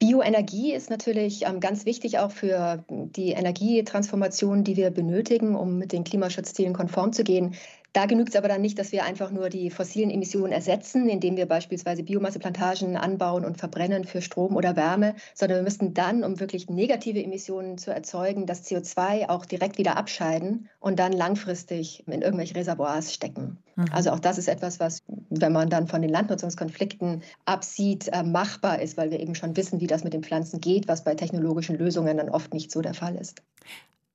Bioenergie 0.00 0.72
ist 0.74 0.90
natürlich 0.90 1.46
ähm, 1.46 1.60
ganz 1.60 1.86
wichtig 1.86 2.18
auch 2.18 2.30
für 2.30 2.84
die 2.90 3.30
Energietransformation, 3.30 4.64
die 4.64 4.76
wir 4.76 4.90
benötigen, 4.90 5.54
um 5.54 5.78
mit 5.78 5.92
den 5.92 6.04
Klimaschutzzielen 6.04 6.74
konform 6.74 7.12
zu 7.12 7.24
gehen. 7.24 7.54
Da 7.94 8.06
genügt 8.06 8.30
es 8.30 8.36
aber 8.36 8.48
dann 8.48 8.60
nicht, 8.60 8.76
dass 8.80 8.90
wir 8.90 9.04
einfach 9.04 9.30
nur 9.30 9.50
die 9.50 9.70
fossilen 9.70 10.10
Emissionen 10.10 10.52
ersetzen, 10.52 11.08
indem 11.08 11.36
wir 11.36 11.46
beispielsweise 11.46 12.02
Biomasseplantagen 12.02 12.96
anbauen 12.96 13.44
und 13.44 13.56
verbrennen 13.56 14.02
für 14.02 14.20
Strom 14.20 14.56
oder 14.56 14.74
Wärme, 14.74 15.14
sondern 15.32 15.58
wir 15.58 15.62
müssten 15.62 15.94
dann, 15.94 16.24
um 16.24 16.40
wirklich 16.40 16.68
negative 16.68 17.22
Emissionen 17.22 17.78
zu 17.78 17.92
erzeugen, 17.92 18.46
das 18.46 18.64
CO2 18.64 19.28
auch 19.28 19.46
direkt 19.46 19.78
wieder 19.78 19.96
abscheiden 19.96 20.68
und 20.80 20.98
dann 20.98 21.12
langfristig 21.12 22.02
in 22.08 22.20
irgendwelche 22.20 22.56
Reservoirs 22.56 23.14
stecken. 23.14 23.58
Mhm. 23.76 23.84
Also 23.92 24.10
auch 24.10 24.18
das 24.18 24.38
ist 24.38 24.48
etwas, 24.48 24.80
was, 24.80 25.04
wenn 25.30 25.52
man 25.52 25.70
dann 25.70 25.86
von 25.86 26.02
den 26.02 26.10
Landnutzungskonflikten 26.10 27.22
absieht, 27.44 28.08
äh, 28.08 28.24
machbar 28.24 28.82
ist, 28.82 28.96
weil 28.96 29.12
wir 29.12 29.20
eben 29.20 29.36
schon 29.36 29.56
wissen, 29.56 29.80
wie 29.80 29.86
das 29.86 30.02
mit 30.02 30.14
den 30.14 30.24
Pflanzen 30.24 30.60
geht, 30.60 30.88
was 30.88 31.04
bei 31.04 31.14
technologischen 31.14 31.78
Lösungen 31.78 32.16
dann 32.16 32.28
oft 32.28 32.54
nicht 32.54 32.72
so 32.72 32.82
der 32.82 32.94
Fall 32.94 33.14
ist. 33.14 33.40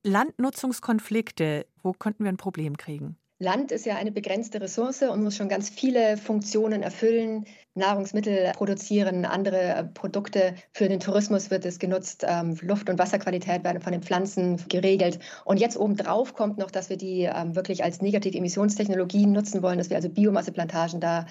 Landnutzungskonflikte, 0.04 1.66
wo 1.82 1.94
könnten 1.94 2.26
wir 2.26 2.32
ein 2.32 2.38
Problem 2.38 2.76
kriegen? 2.76 3.16
Land 3.40 3.72
ist 3.72 3.86
ja 3.86 3.96
eine 3.96 4.12
begrenzte 4.12 4.62
Ressource 4.62 5.02
und 5.04 5.24
muss 5.24 5.38
schon 5.38 5.48
ganz 5.50 5.70
viele 5.70 6.18
Funktionen 6.18 6.84
erfüllen. 6.84 7.46
Nahrungsmittel 7.80 8.52
produzieren, 8.54 9.26
andere 9.26 9.58
äh, 9.58 9.84
Produkte. 9.84 10.54
Für 10.72 10.88
den 10.88 11.00
Tourismus 11.00 11.50
wird 11.50 11.66
es 11.66 11.80
genutzt. 11.80 12.26
Ähm, 12.28 12.56
Luft- 12.62 12.90
und 12.90 13.00
Wasserqualität 13.00 13.64
werden 13.64 13.82
von 13.82 13.92
den 13.92 14.04
Pflanzen 14.04 14.64
geregelt. 14.70 15.20
Und 15.46 15.60
jetzt 15.60 15.78
obendrauf 15.78 16.34
kommt 16.34 16.58
noch, 16.58 16.72
dass 16.72 16.90
wir 16.90 16.98
die 16.98 17.24
ähm, 17.24 17.56
wirklich 17.56 17.84
als 17.84 18.02
negative 18.02 18.38
Emissionstechnologien 18.38 19.32
nutzen 19.32 19.64
wollen, 19.64 19.78
dass 19.78 19.90
wir 19.90 19.98
also 19.98 20.10
Biomasseplantagen 20.10 21.00
da 21.00 21.26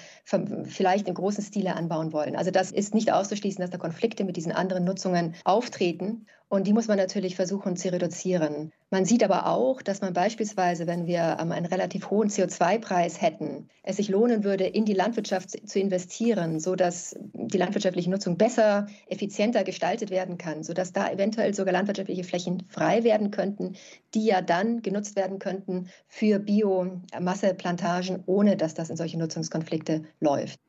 vielleicht 0.65 1.07
in 1.07 1.13
großen 1.13 1.43
Stile 1.43 1.75
anbauen 1.75 2.11
wollen. 2.11 2.35
Also 2.35 2.51
das 2.51 2.71
ist 2.71 2.93
nicht 2.93 3.11
auszuschließen, 3.11 3.61
dass 3.61 3.69
da 3.69 3.77
Konflikte 3.77 4.23
mit 4.23 4.35
diesen 4.35 4.51
anderen 4.51 4.83
Nutzungen 4.83 5.35
auftreten. 5.45 6.25
Und 6.51 6.65
die 6.65 6.73
muss 6.73 6.87
man 6.87 6.97
natürlich 6.97 7.35
versuchen 7.35 7.77
zu 7.77 7.91
reduzieren. 7.91 8.71
Man 8.89 9.05
sieht 9.05 9.23
aber 9.23 9.45
auch, 9.45 9.83
dass 9.83 10.01
man 10.01 10.13
beispielsweise, 10.13 10.87
wenn 10.87 11.05
wir 11.05 11.37
ähm, 11.39 11.51
einen 11.51 11.67
relativ 11.67 12.09
hohen 12.09 12.29
CO2-Preis 12.29 13.21
hätten, 13.21 13.69
es 13.83 13.97
sich 13.97 14.09
lohnen 14.09 14.43
würde, 14.43 14.65
in 14.65 14.83
die 14.83 14.93
Landwirtschaft 14.93 15.51
zu 15.51 15.79
investieren, 15.79 16.38
sodass 16.59 17.15
die 17.33 17.57
landwirtschaftliche 17.57 18.09
Nutzung 18.09 18.37
besser, 18.37 18.87
effizienter 19.07 19.63
gestaltet 19.63 20.09
werden 20.09 20.37
kann, 20.37 20.63
sodass 20.63 20.93
da 20.93 21.11
eventuell 21.11 21.53
sogar 21.53 21.73
landwirtschaftliche 21.73 22.23
Flächen 22.23 22.63
frei 22.69 23.03
werden 23.03 23.31
könnten, 23.31 23.75
die 24.13 24.25
ja 24.25 24.41
dann 24.41 24.81
genutzt 24.81 25.15
werden 25.15 25.39
könnten 25.39 25.89
für 26.07 26.39
Biomasseplantagen, 26.39 28.23
ohne 28.25 28.57
dass 28.57 28.73
das 28.73 28.89
in 28.89 28.97
solche 28.97 29.17
Nutzungskonflikte 29.17 30.03
läuft. 30.19 30.59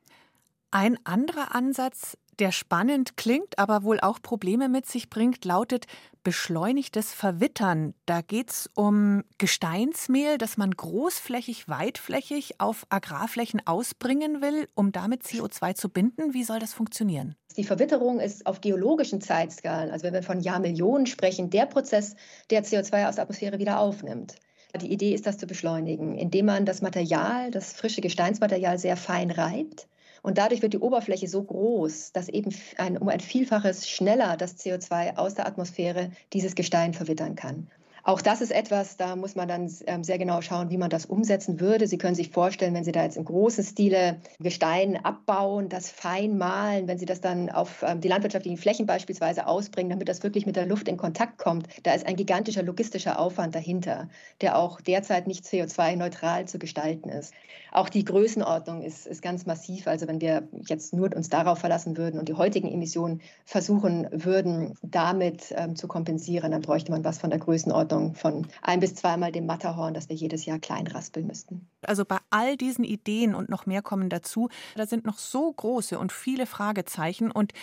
Ein 0.71 0.97
anderer 1.03 1.55
Ansatz, 1.55 2.17
der 2.41 2.51
spannend 2.51 3.17
klingt, 3.17 3.59
aber 3.59 3.83
wohl 3.83 3.99
auch 3.99 4.19
Probleme 4.19 4.67
mit 4.67 4.87
sich 4.87 5.11
bringt, 5.11 5.45
lautet 5.45 5.85
beschleunigtes 6.23 7.13
Verwittern. 7.13 7.93
Da 8.07 8.21
geht 8.21 8.49
es 8.49 8.69
um 8.73 9.23
Gesteinsmehl, 9.37 10.39
das 10.39 10.57
man 10.57 10.71
großflächig, 10.71 11.69
weitflächig 11.69 12.59
auf 12.59 12.87
Agrarflächen 12.89 13.61
ausbringen 13.67 14.41
will, 14.41 14.67
um 14.73 14.91
damit 14.91 15.21
CO2 15.21 15.75
zu 15.75 15.89
binden. 15.89 16.33
Wie 16.33 16.43
soll 16.43 16.57
das 16.57 16.73
funktionieren? 16.73 17.35
Die 17.57 17.63
Verwitterung 17.63 18.19
ist 18.19 18.47
auf 18.47 18.59
geologischen 18.59 19.21
Zeitskalen, 19.21 19.91
also 19.91 20.03
wenn 20.03 20.13
wir 20.13 20.23
von 20.23 20.39
Jahrmillionen 20.39 21.05
sprechen, 21.05 21.51
der 21.51 21.67
Prozess, 21.67 22.15
der 22.49 22.63
CO2 22.63 23.07
aus 23.07 23.15
der 23.15 23.25
Atmosphäre 23.25 23.59
wieder 23.59 23.79
aufnimmt. 23.79 24.33
Die 24.81 24.91
Idee 24.91 25.13
ist, 25.13 25.27
das 25.27 25.37
zu 25.37 25.45
beschleunigen, 25.45 26.17
indem 26.17 26.47
man 26.47 26.65
das 26.65 26.81
Material, 26.81 27.51
das 27.51 27.73
frische 27.73 28.01
Gesteinsmaterial 28.01 28.79
sehr 28.79 28.97
fein 28.97 29.29
reibt 29.29 29.87
und 30.21 30.37
dadurch 30.37 30.61
wird 30.61 30.73
die 30.73 30.79
Oberfläche 30.79 31.27
so 31.27 31.43
groß, 31.43 32.11
dass 32.11 32.29
eben 32.29 32.53
ein, 32.77 32.97
um 32.97 33.09
ein 33.09 33.19
Vielfaches 33.19 33.89
schneller 33.89 34.37
das 34.37 34.57
CO2 34.57 35.17
aus 35.17 35.35
der 35.35 35.47
Atmosphäre 35.47 36.11
dieses 36.33 36.55
Gestein 36.55 36.93
verwittern 36.93 37.35
kann. 37.35 37.67
Auch 38.03 38.21
das 38.21 38.41
ist 38.41 38.51
etwas, 38.51 38.97
da 38.97 39.15
muss 39.15 39.35
man 39.35 39.47
dann 39.47 39.71
ähm, 39.85 40.03
sehr 40.03 40.17
genau 40.17 40.41
schauen, 40.41 40.71
wie 40.71 40.77
man 40.77 40.89
das 40.89 41.05
umsetzen 41.05 41.59
würde. 41.59 41.85
Sie 41.85 41.99
können 41.99 42.15
sich 42.15 42.31
vorstellen, 42.31 42.73
wenn 42.73 42.83
Sie 42.83 42.91
da 42.91 43.03
jetzt 43.03 43.17
im 43.17 43.25
großen 43.25 43.63
Stile 43.63 44.19
Gestein 44.39 44.97
abbauen, 45.05 45.69
das 45.69 45.91
fein 45.91 46.37
malen, 46.37 46.87
wenn 46.87 46.97
Sie 46.97 47.05
das 47.05 47.21
dann 47.21 47.49
auf 47.51 47.83
ähm, 47.87 48.01
die 48.01 48.07
landwirtschaftlichen 48.07 48.57
Flächen 48.57 48.87
beispielsweise 48.87 49.45
ausbringen, 49.45 49.91
damit 49.91 50.09
das 50.09 50.23
wirklich 50.23 50.47
mit 50.47 50.55
der 50.55 50.65
Luft 50.65 50.87
in 50.87 50.97
Kontakt 50.97 51.37
kommt, 51.37 51.67
da 51.83 51.93
ist 51.93 52.07
ein 52.07 52.15
gigantischer 52.15 52.63
logistischer 52.63 53.19
Aufwand 53.19 53.53
dahinter, 53.53 54.09
der 54.41 54.57
auch 54.57 54.81
derzeit 54.81 55.27
nicht 55.27 55.45
CO2-neutral 55.45 56.47
zu 56.47 56.57
gestalten 56.57 57.09
ist. 57.09 57.33
Auch 57.71 57.87
die 57.87 58.03
Größenordnung 58.03 58.81
ist, 58.81 59.05
ist 59.05 59.21
ganz 59.21 59.45
massiv. 59.45 59.87
Also 59.87 60.07
wenn 60.07 60.19
wir 60.19 60.47
jetzt 60.67 60.93
nur 60.93 61.15
uns 61.15 61.29
darauf 61.29 61.59
verlassen 61.59 61.97
würden 61.97 62.19
und 62.19 62.27
die 62.27 62.33
heutigen 62.33 62.67
Emissionen 62.67 63.21
versuchen 63.45 64.07
würden, 64.11 64.73
damit 64.81 65.53
ähm, 65.55 65.75
zu 65.75 65.87
kompensieren, 65.87 66.51
dann 66.51 66.61
bräuchte 66.61 66.91
man 66.91 67.03
was 67.03 67.19
von 67.19 67.29
der 67.29 67.39
Größenordnung 67.39 67.90
von 68.13 68.47
ein 68.61 68.79
bis 68.79 68.95
zweimal 68.95 69.31
dem 69.31 69.45
Matterhorn, 69.45 69.93
das 69.93 70.09
wir 70.09 70.15
jedes 70.15 70.45
Jahr 70.45 70.59
klein 70.59 70.87
raspeln 70.87 71.27
müssten. 71.27 71.67
Also 71.81 72.05
bei 72.05 72.17
all 72.29 72.57
diesen 72.57 72.83
Ideen 72.83 73.35
und 73.35 73.49
noch 73.49 73.65
mehr 73.65 73.81
kommen 73.81 74.09
dazu, 74.09 74.49
da 74.75 74.85
sind 74.85 75.05
noch 75.05 75.17
so 75.17 75.51
große 75.51 75.97
und 75.97 76.11
viele 76.11 76.45
Fragezeichen 76.45 77.31
und 77.31 77.53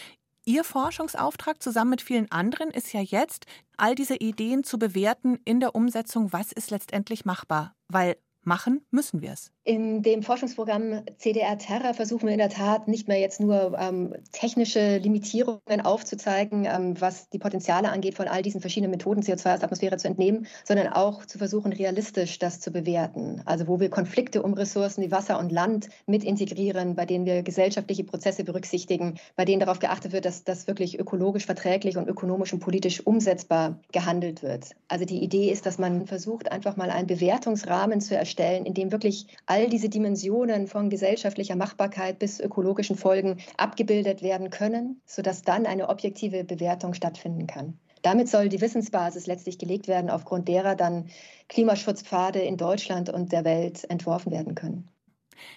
Ihr 0.45 0.65
Forschungsauftrag 0.65 1.63
zusammen 1.63 1.91
mit 1.91 2.01
vielen 2.01 2.31
anderen 2.33 2.71
ist 2.71 2.95
ja 2.95 3.03
jetzt, 3.03 3.45
all 3.77 3.95
diese 3.95 4.17
Ideen 4.17 4.65
zu 4.65 4.79
bewerten 4.79 5.39
in 5.45 5.61
der 5.61 5.75
Umsetzung, 5.75 6.33
was 6.33 6.53
ist 6.53 6.71
letztendlich 6.71 7.27
machbar. 7.27 7.75
Weil 7.89 8.17
machen 8.45 8.81
müssen 8.91 9.21
wir 9.21 9.33
es. 9.33 9.53
In 9.69 10.01
dem 10.03 10.23
Forschungsprogramm 10.23 11.03
CDR 11.19 11.59
Terra 11.59 11.93
versuchen 11.93 12.25
wir 12.25 12.33
in 12.33 12.39
der 12.39 12.49
Tat 12.49 12.89
nicht 12.89 13.07
mehr 13.07 13.21
jetzt 13.21 13.39
nur 13.39 13.77
ähm, 13.79 14.15
technische 14.33 14.97
Limitierungen 14.97 15.83
aufzuzeigen, 15.85 16.65
ähm, 16.65 16.99
was 16.99 17.29
die 17.29 17.39
Potenziale 17.39 17.91
angeht, 17.91 18.15
von 18.15 18.29
all 18.29 18.41
diesen 18.41 18.63
verschiedenen 18.63 18.93
Methoden 18.93 19.21
CO2 19.21 19.33
aus 19.33 19.43
der 19.43 19.65
Atmosphäre 19.65 19.99
zu 19.99 20.09
entnehmen, 20.09 20.47
sondern 20.65 20.89
auch 20.89 21.27
zu 21.27 21.37
versuchen, 21.37 21.75
realistisch 21.75 22.39
das 22.39 22.61
zu 22.61 22.71
bewerten. 22.71 23.43
Also 23.45 23.69
wo 23.69 23.79
wir 23.79 23.91
Konflikte 23.91 24.43
um 24.43 24.55
Ressourcen 24.55 25.05
wie 25.05 25.11
Wasser 25.11 25.39
und 25.39 25.53
Land 25.53 25.91
mit 26.07 26.25
integrieren, 26.25 26.95
bei 26.95 27.05
denen 27.05 27.27
wir 27.27 27.43
gesellschaftliche 27.43 28.05
Prozesse 28.05 28.45
berücksichtigen, 28.45 29.19
bei 29.37 29.45
denen 29.45 29.61
darauf 29.61 29.81
geachtet 29.81 30.13
wird, 30.13 30.25
dass 30.25 30.45
das 30.45 30.67
wirklich 30.67 30.99
ökologisch 30.99 31.45
verträglich 31.45 31.99
und 31.99 32.09
ökonomisch 32.09 32.55
und 32.55 32.61
politisch 32.61 33.07
umsetzbar 33.07 33.79
gehandelt 33.93 34.43
wird. 34.43 34.71
Also 34.89 35.05
die 35.05 35.23
Idee 35.23 35.51
ist, 35.53 35.67
dass 35.67 35.77
man 35.77 36.07
versucht, 36.07 36.51
einfach 36.51 36.79
mal 36.79 36.89
einen 36.89 37.07
Bewertungsrahmen 37.07 38.01
zu 38.01 38.17
erstellen, 38.17 38.65
in 38.65 38.73
dem 38.73 38.93
wirklich 38.93 39.27
all 39.45 39.58
all 39.59 39.69
diese 39.69 39.89
Dimensionen 39.89 40.69
von 40.69 40.89
gesellschaftlicher 40.89 41.57
Machbarkeit 41.57 42.21
bis 42.21 42.39
ökologischen 42.39 42.97
Folgen 42.97 43.39
abgebildet 43.57 44.23
werden 44.23 44.51
können, 44.51 45.01
sodass 45.05 45.43
dann 45.43 45.67
eine 45.67 45.89
objektive 45.89 46.45
Bewertung 46.45 46.95
stattfinden 46.95 47.49
kann. 47.49 47.77
Damit 48.03 48.29
soll 48.29 48.49
die 48.49 48.61
Wissensbasis 48.61 49.27
letztlich 49.27 49.59
gelegt 49.59 49.89
werden, 49.89 50.11
aufgrund 50.11 50.47
derer 50.47 50.77
dann 50.77 51.09
Klimaschutzpfade 51.49 52.39
in 52.39 52.57
Deutschland 52.57 53.11
und 53.11 53.33
der 53.33 53.45
Welt 53.45 53.85
entworfen 53.91 54.31
werden 54.31 54.55
können. 54.55 54.89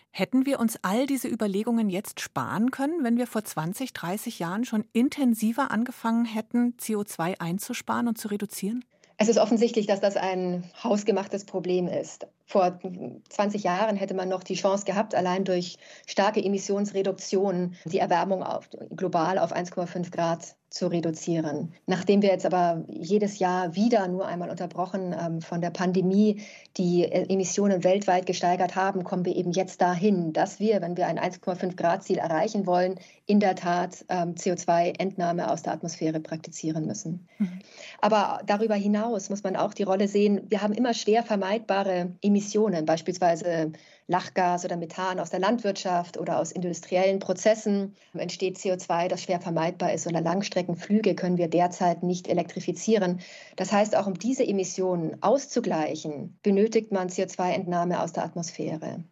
Hätten 0.09 0.47
wir 0.47 0.59
uns 0.59 0.79
all 0.81 1.05
diese 1.05 1.27
Überlegungen 1.27 1.91
jetzt 1.91 2.21
sparen 2.21 2.71
können, 2.71 3.03
wenn 3.03 3.17
wir 3.17 3.27
vor 3.27 3.43
20, 3.43 3.93
30 3.93 4.39
Jahren 4.39 4.65
schon 4.65 4.83
intensiver 4.93 5.69
angefangen 5.69 6.25
hätten, 6.25 6.73
CO2 6.79 7.39
einzusparen 7.39 8.07
und 8.07 8.17
zu 8.17 8.29
reduzieren? 8.29 8.83
Es 9.21 9.27
ist 9.27 9.37
offensichtlich, 9.37 9.85
dass 9.85 9.99
das 9.99 10.17
ein 10.17 10.63
hausgemachtes 10.83 11.45
Problem 11.45 11.87
ist. 11.87 12.25
Vor 12.47 12.79
20 13.29 13.61
Jahren 13.61 13.95
hätte 13.95 14.15
man 14.15 14.29
noch 14.29 14.41
die 14.41 14.55
Chance 14.55 14.83
gehabt, 14.83 15.13
allein 15.13 15.43
durch 15.43 15.77
starke 16.07 16.43
Emissionsreduktion 16.43 17.75
die 17.85 17.99
Erwärmung 17.99 18.41
auf, 18.41 18.67
global 18.95 19.37
auf 19.37 19.55
1,5 19.55 20.09
Grad 20.09 20.55
zu 20.71 20.87
reduzieren. 20.87 21.73
Nachdem 21.85 22.21
wir 22.21 22.29
jetzt 22.29 22.45
aber 22.45 22.85
jedes 22.87 23.39
Jahr 23.39 23.75
wieder 23.75 24.07
nur 24.07 24.25
einmal 24.25 24.49
unterbrochen 24.49 25.13
ähm, 25.13 25.41
von 25.41 25.59
der 25.59 25.69
Pandemie 25.69 26.41
die 26.77 27.03
äh, 27.03 27.25
Emissionen 27.27 27.83
weltweit 27.83 28.25
gesteigert 28.25 28.77
haben, 28.77 29.03
kommen 29.03 29.25
wir 29.25 29.35
eben 29.35 29.51
jetzt 29.51 29.81
dahin, 29.81 30.31
dass 30.31 30.61
wir, 30.61 30.81
wenn 30.81 30.95
wir 30.95 31.07
ein 31.07 31.19
1,5 31.19 31.75
Grad 31.75 32.05
Ziel 32.05 32.19
erreichen 32.19 32.65
wollen, 32.65 32.95
in 33.25 33.41
der 33.41 33.55
Tat 33.55 34.05
ähm, 34.07 34.35
CO2-Entnahme 34.35 35.51
aus 35.51 35.61
der 35.61 35.73
Atmosphäre 35.73 36.21
praktizieren 36.21 36.85
müssen. 36.85 37.27
Mhm. 37.37 37.59
Aber 37.99 38.39
darüber 38.45 38.75
hinaus 38.75 39.29
muss 39.29 39.43
man 39.43 39.57
auch 39.57 39.73
die 39.73 39.83
Rolle 39.83 40.07
sehen, 40.07 40.41
wir 40.47 40.61
haben 40.61 40.73
immer 40.73 40.93
schwer 40.93 41.23
vermeidbare 41.23 42.13
Emissionen, 42.21 42.85
beispielsweise 42.85 43.73
Lachgas 44.11 44.65
oder 44.65 44.77
Methan 44.77 45.19
aus 45.19 45.31
der 45.31 45.39
Landwirtschaft 45.39 46.17
oder 46.17 46.37
aus 46.37 46.51
industriellen 46.51 47.19
Prozessen 47.19 47.95
entsteht 48.13 48.57
CO2, 48.57 49.07
das 49.07 49.23
schwer 49.23 49.39
vermeidbar 49.39 49.93
ist. 49.93 50.05
Oder 50.05 50.21
Langstreckenflüge 50.21 51.15
können 51.15 51.37
wir 51.37 51.47
derzeit 51.47 52.03
nicht 52.03 52.27
elektrifizieren. 52.27 53.21
Das 53.55 53.71
heißt, 53.71 53.95
auch 53.95 54.05
um 54.05 54.19
diese 54.19 54.45
Emissionen 54.45 55.17
auszugleichen, 55.23 56.37
benötigt 56.43 56.91
man 56.91 57.07
CO2-Entnahme 57.07 58.01
aus 58.03 58.11
der 58.11 58.25
Atmosphäre. 58.25 59.03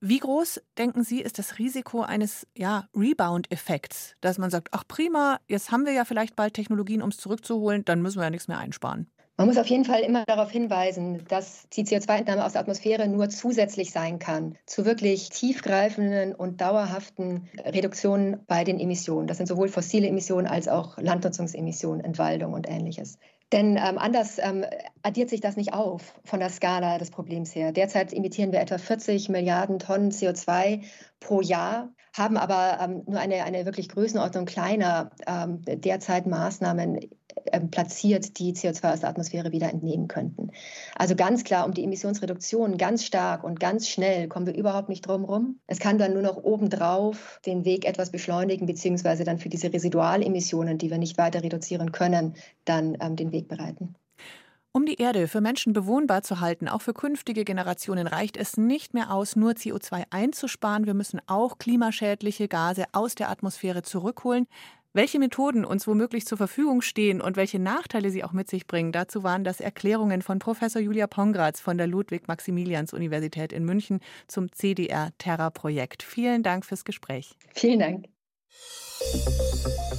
Wie 0.00 0.18
groß, 0.18 0.60
denken 0.76 1.02
Sie, 1.02 1.20
ist 1.20 1.38
das 1.38 1.58
Risiko 1.58 2.02
eines 2.02 2.46
ja, 2.56 2.88
Rebound-Effekts, 2.94 4.16
dass 4.20 4.38
man 4.38 4.50
sagt, 4.50 4.68
ach 4.72 4.84
prima, 4.86 5.38
jetzt 5.46 5.70
haben 5.70 5.86
wir 5.86 5.92
ja 5.92 6.04
vielleicht 6.04 6.36
bald 6.36 6.54
Technologien, 6.54 7.02
um 7.02 7.10
es 7.10 7.16
zurückzuholen, 7.16 7.84
dann 7.84 8.02
müssen 8.02 8.18
wir 8.18 8.24
ja 8.24 8.30
nichts 8.30 8.48
mehr 8.48 8.58
einsparen? 8.58 9.08
Man 9.38 9.46
muss 9.46 9.56
auf 9.56 9.68
jeden 9.68 9.84
Fall 9.84 10.00
immer 10.00 10.24
darauf 10.26 10.50
hinweisen, 10.50 11.24
dass 11.28 11.68
die 11.68 11.84
CO2-Entnahme 11.84 12.44
aus 12.44 12.54
der 12.54 12.60
Atmosphäre 12.60 13.06
nur 13.06 13.28
zusätzlich 13.28 13.92
sein 13.92 14.18
kann 14.18 14.58
zu 14.66 14.84
wirklich 14.84 15.28
tiefgreifenden 15.28 16.34
und 16.34 16.60
dauerhaften 16.60 17.48
Reduktionen 17.64 18.40
bei 18.48 18.64
den 18.64 18.80
Emissionen. 18.80 19.28
Das 19.28 19.36
sind 19.36 19.46
sowohl 19.46 19.68
fossile 19.68 20.08
Emissionen 20.08 20.48
als 20.48 20.66
auch 20.66 20.98
Landnutzungsemissionen, 20.98 22.04
Entwaldung 22.04 22.52
und 22.52 22.68
ähnliches. 22.68 23.16
Denn 23.52 23.76
ähm, 23.76 23.96
anders 23.96 24.38
ähm, 24.42 24.64
addiert 25.02 25.30
sich 25.30 25.40
das 25.40 25.54
nicht 25.54 25.72
auf 25.72 26.20
von 26.24 26.40
der 26.40 26.50
Skala 26.50 26.98
des 26.98 27.12
Problems 27.12 27.54
her. 27.54 27.70
Derzeit 27.70 28.12
emittieren 28.12 28.50
wir 28.50 28.60
etwa 28.60 28.76
40 28.76 29.28
Milliarden 29.28 29.78
Tonnen 29.78 30.10
CO2 30.10 30.82
pro 31.20 31.42
Jahr, 31.42 31.90
haben 32.12 32.36
aber 32.36 32.78
ähm, 32.82 33.04
nur 33.06 33.20
eine, 33.20 33.44
eine 33.44 33.64
wirklich 33.66 33.88
Größenordnung 33.88 34.46
kleiner 34.46 35.10
ähm, 35.28 35.62
derzeit 35.64 36.26
Maßnahmen 36.26 36.98
platziert, 37.70 38.38
die 38.38 38.54
CO2 38.54 38.92
aus 38.92 39.00
der 39.00 39.08
Atmosphäre 39.08 39.52
wieder 39.52 39.70
entnehmen 39.70 40.08
könnten. 40.08 40.50
Also 40.94 41.16
ganz 41.16 41.44
klar, 41.44 41.66
um 41.66 41.74
die 41.74 41.84
Emissionsreduktion 41.84 42.78
ganz 42.78 43.04
stark 43.04 43.44
und 43.44 43.60
ganz 43.60 43.88
schnell 43.88 44.28
kommen 44.28 44.46
wir 44.46 44.54
überhaupt 44.54 44.88
nicht 44.88 45.06
drum 45.06 45.24
rum. 45.24 45.60
Es 45.66 45.78
kann 45.78 45.98
dann 45.98 46.12
nur 46.12 46.22
noch 46.22 46.36
obendrauf 46.36 47.40
den 47.46 47.64
Weg 47.64 47.86
etwas 47.86 48.10
beschleunigen, 48.10 48.66
beziehungsweise 48.66 49.24
dann 49.24 49.38
für 49.38 49.48
diese 49.48 49.72
Residualemissionen, 49.72 50.78
die 50.78 50.90
wir 50.90 50.98
nicht 50.98 51.18
weiter 51.18 51.42
reduzieren 51.42 51.92
können, 51.92 52.34
dann 52.64 52.96
ähm, 53.00 53.16
den 53.16 53.32
Weg 53.32 53.48
bereiten. 53.48 53.94
Um 54.70 54.84
die 54.84 55.00
Erde 55.00 55.28
für 55.28 55.40
Menschen 55.40 55.72
bewohnbar 55.72 56.22
zu 56.22 56.40
halten, 56.40 56.68
auch 56.68 56.82
für 56.82 56.92
künftige 56.92 57.44
Generationen, 57.44 58.06
reicht 58.06 58.36
es 58.36 58.58
nicht 58.58 58.92
mehr 58.92 59.12
aus, 59.12 59.34
nur 59.34 59.52
CO2 59.52 60.04
einzusparen. 60.10 60.86
Wir 60.86 60.94
müssen 60.94 61.20
auch 61.26 61.58
klimaschädliche 61.58 62.48
Gase 62.48 62.84
aus 62.92 63.14
der 63.14 63.30
Atmosphäre 63.30 63.82
zurückholen. 63.82 64.46
Welche 64.94 65.18
Methoden 65.18 65.66
uns 65.66 65.86
womöglich 65.86 66.26
zur 66.26 66.38
Verfügung 66.38 66.80
stehen 66.80 67.20
und 67.20 67.36
welche 67.36 67.58
Nachteile 67.58 68.10
sie 68.10 68.24
auch 68.24 68.32
mit 68.32 68.48
sich 68.48 68.66
bringen, 68.66 68.90
dazu 68.90 69.22
waren 69.22 69.44
das 69.44 69.60
Erklärungen 69.60 70.22
von 70.22 70.38
Professor 70.38 70.80
Julia 70.80 71.06
Pongratz 71.06 71.60
von 71.60 71.76
der 71.76 71.86
Ludwig-Maximilians-Universität 71.86 73.52
in 73.52 73.66
München 73.66 74.00
zum 74.28 74.50
CDR-Terra-Projekt. 74.50 76.02
Vielen 76.02 76.42
Dank 76.42 76.64
fürs 76.64 76.84
Gespräch. 76.84 77.36
Vielen 77.54 77.80
Dank. 77.80 78.06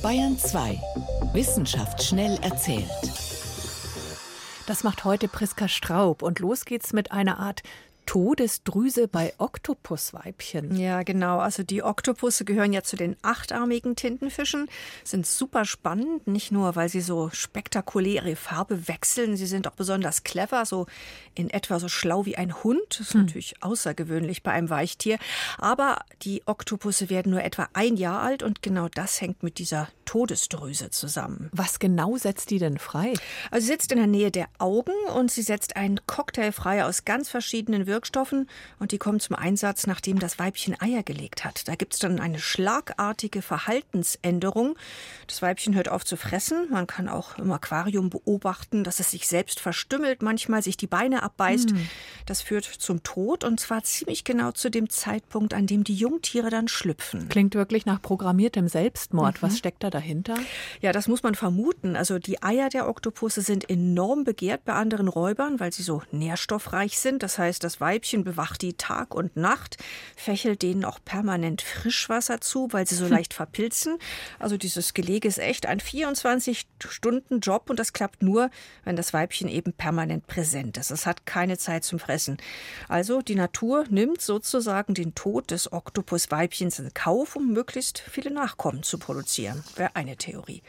Bayern 0.01 0.37
2. 0.37 0.81
Wissenschaft 1.33 2.01
schnell 2.01 2.39
erzählt. 2.41 2.89
Das 4.65 4.83
macht 4.83 5.03
heute 5.05 5.27
Priska 5.27 5.67
Straub 5.67 6.23
und 6.23 6.39
los 6.39 6.65
geht's 6.65 6.93
mit 6.93 7.11
einer 7.11 7.39
Art 7.39 7.61
Todesdrüse 8.09 9.07
bei 9.07 9.35
Oktopusweibchen. 9.37 10.75
Ja, 10.75 11.03
genau. 11.03 11.37
Also 11.37 11.61
die 11.61 11.83
Oktopusse 11.83 12.43
gehören 12.43 12.73
ja 12.73 12.81
zu 12.81 12.95
den 12.95 13.15
achtarmigen 13.21 13.95
Tintenfischen, 13.95 14.67
sind 15.03 15.27
super 15.27 15.63
spannend, 15.63 16.25
nicht 16.25 16.51
nur, 16.51 16.75
weil 16.75 16.89
sie 16.89 17.01
so 17.01 17.29
spektakuläre 17.31 18.35
Farbe 18.35 18.87
wechseln, 18.87 19.37
sie 19.37 19.45
sind 19.45 19.67
auch 19.67 19.75
besonders 19.75 20.23
clever, 20.23 20.65
so 20.65 20.87
in 21.35 21.51
etwa 21.51 21.79
so 21.79 21.87
schlau 21.87 22.25
wie 22.25 22.35
ein 22.35 22.63
Hund. 22.63 22.81
Das 22.89 23.01
ist 23.01 23.13
hm. 23.13 23.25
natürlich 23.25 23.61
außergewöhnlich 23.61 24.41
bei 24.41 24.53
einem 24.53 24.71
Weichtier. 24.71 25.19
Aber 25.59 25.99
die 26.23 26.41
Oktopusse 26.47 27.11
werden 27.11 27.31
nur 27.31 27.43
etwa 27.43 27.69
ein 27.73 27.95
Jahr 27.95 28.23
alt 28.23 28.41
und 28.41 28.63
genau 28.63 28.87
das 28.89 29.21
hängt 29.21 29.43
mit 29.43 29.59
dieser 29.59 29.87
Todesdrüse 30.05 30.89
zusammen. 30.89 31.51
Was 31.53 31.77
genau 31.77 32.17
setzt 32.17 32.49
die 32.49 32.57
denn 32.57 32.79
frei? 32.79 33.13
Also 33.51 33.67
sie 33.67 33.73
sitzt 33.73 33.91
in 33.91 33.99
der 33.99 34.07
Nähe 34.07 34.31
der 34.31 34.47
Augen 34.57 34.95
und 35.15 35.29
sie 35.29 35.43
setzt 35.43 35.75
einen 35.75 35.99
Cocktail 36.07 36.51
frei 36.51 36.83
aus 36.83 37.05
ganz 37.05 37.29
verschiedenen 37.29 37.85
Wirkstoffen 37.85 37.98
Wirkstoffen 37.99 38.47
und 38.79 38.93
die 38.93 38.97
kommen 38.97 39.19
zum 39.19 39.35
Einsatz, 39.35 39.85
nachdem 39.85 40.19
das 40.19 40.39
Weibchen 40.39 40.79
Eier 40.79 41.03
gelegt 41.03 41.43
hat. 41.43 41.67
Da 41.67 41.75
gibt 41.75 41.93
es 41.93 41.99
dann 41.99 42.21
eine 42.21 42.39
schlagartige 42.39 43.41
Verhaltensänderung. 43.41 44.77
Das 45.27 45.41
Weibchen 45.41 45.75
hört 45.75 45.89
auf 45.89 46.05
zu 46.05 46.15
fressen. 46.15 46.69
Man 46.69 46.87
kann 46.87 47.09
auch 47.09 47.37
im 47.37 47.51
Aquarium 47.51 48.09
beobachten, 48.09 48.85
dass 48.85 49.01
es 49.01 49.11
sich 49.11 49.27
selbst 49.27 49.59
verstümmelt, 49.59 50.21
manchmal 50.21 50.63
sich 50.63 50.77
die 50.77 50.87
Beine 50.87 51.23
abbeißt. 51.23 51.71
Hm. 51.71 51.89
Das 52.25 52.41
führt 52.41 52.63
zum 52.63 53.03
Tod 53.03 53.43
und 53.43 53.59
zwar 53.59 53.83
ziemlich 53.83 54.23
genau 54.23 54.51
zu 54.51 54.71
dem 54.71 54.89
Zeitpunkt, 54.89 55.53
an 55.53 55.67
dem 55.67 55.83
die 55.83 55.95
Jungtiere 55.95 56.49
dann 56.49 56.69
schlüpfen. 56.69 57.27
Klingt 57.27 57.53
wirklich 57.53 57.85
nach 57.85 58.01
programmiertem 58.01 58.69
Selbstmord. 58.69 59.41
Mhm. 59.41 59.41
Was 59.41 59.57
steckt 59.57 59.83
da 59.83 59.89
dahinter? 59.89 60.35
Ja, 60.79 60.93
das 60.93 61.09
muss 61.09 61.21
man 61.21 61.35
vermuten. 61.35 61.97
Also 61.97 62.17
die 62.17 62.41
Eier 62.41 62.69
der 62.69 62.87
Oktopusse 62.87 63.41
sind 63.41 63.69
enorm 63.69 64.23
begehrt 64.23 64.63
bei 64.63 64.73
anderen 64.73 65.09
Räubern, 65.09 65.59
weil 65.59 65.73
sie 65.73 65.83
so 65.83 66.01
nährstoffreich 66.11 66.97
sind. 66.97 67.23
Das 67.23 67.37
heißt, 67.37 67.61
das 67.61 67.81
Weibchen 67.81 67.88
bewacht 68.23 68.61
die 68.61 68.73
Tag 68.73 69.15
und 69.15 69.35
Nacht, 69.35 69.77
fächelt 70.15 70.61
denen 70.61 70.85
auch 70.85 70.99
permanent 71.03 71.61
Frischwasser 71.61 72.41
zu, 72.41 72.67
weil 72.71 72.87
sie 72.87 72.95
so 72.95 73.05
hm. 73.05 73.11
leicht 73.11 73.33
verpilzen. 73.33 73.97
Also 74.37 74.57
dieses 74.57 74.93
Gelege 74.93 75.27
ist 75.27 75.39
echt 75.39 75.65
ein 75.65 75.79
24-Stunden-Job 75.79 77.69
und 77.69 77.79
das 77.79 77.93
klappt 77.93 78.21
nur, 78.21 78.51
wenn 78.83 78.95
das 78.95 79.13
Weibchen 79.13 79.47
eben 79.47 79.73
permanent 79.73 80.27
präsent 80.27 80.77
ist. 80.77 80.91
Es 80.91 81.05
hat 81.05 81.25
keine 81.25 81.57
Zeit 81.57 81.83
zum 81.83 81.99
Fressen. 81.99 82.37
Also 82.87 83.21
die 83.21 83.35
Natur 83.35 83.85
nimmt 83.89 84.21
sozusagen 84.21 84.93
den 84.93 85.15
Tod 85.15 85.51
des 85.51 85.71
Oktopusweibchens 85.71 86.79
in 86.79 86.93
Kauf, 86.93 87.35
um 87.35 87.51
möglichst 87.51 87.99
viele 87.99 88.31
Nachkommen 88.31 88.83
zu 88.83 88.97
produzieren. 88.99 89.63
Wäre 89.75 89.95
eine 89.95 90.15
Theorie. 90.17 90.61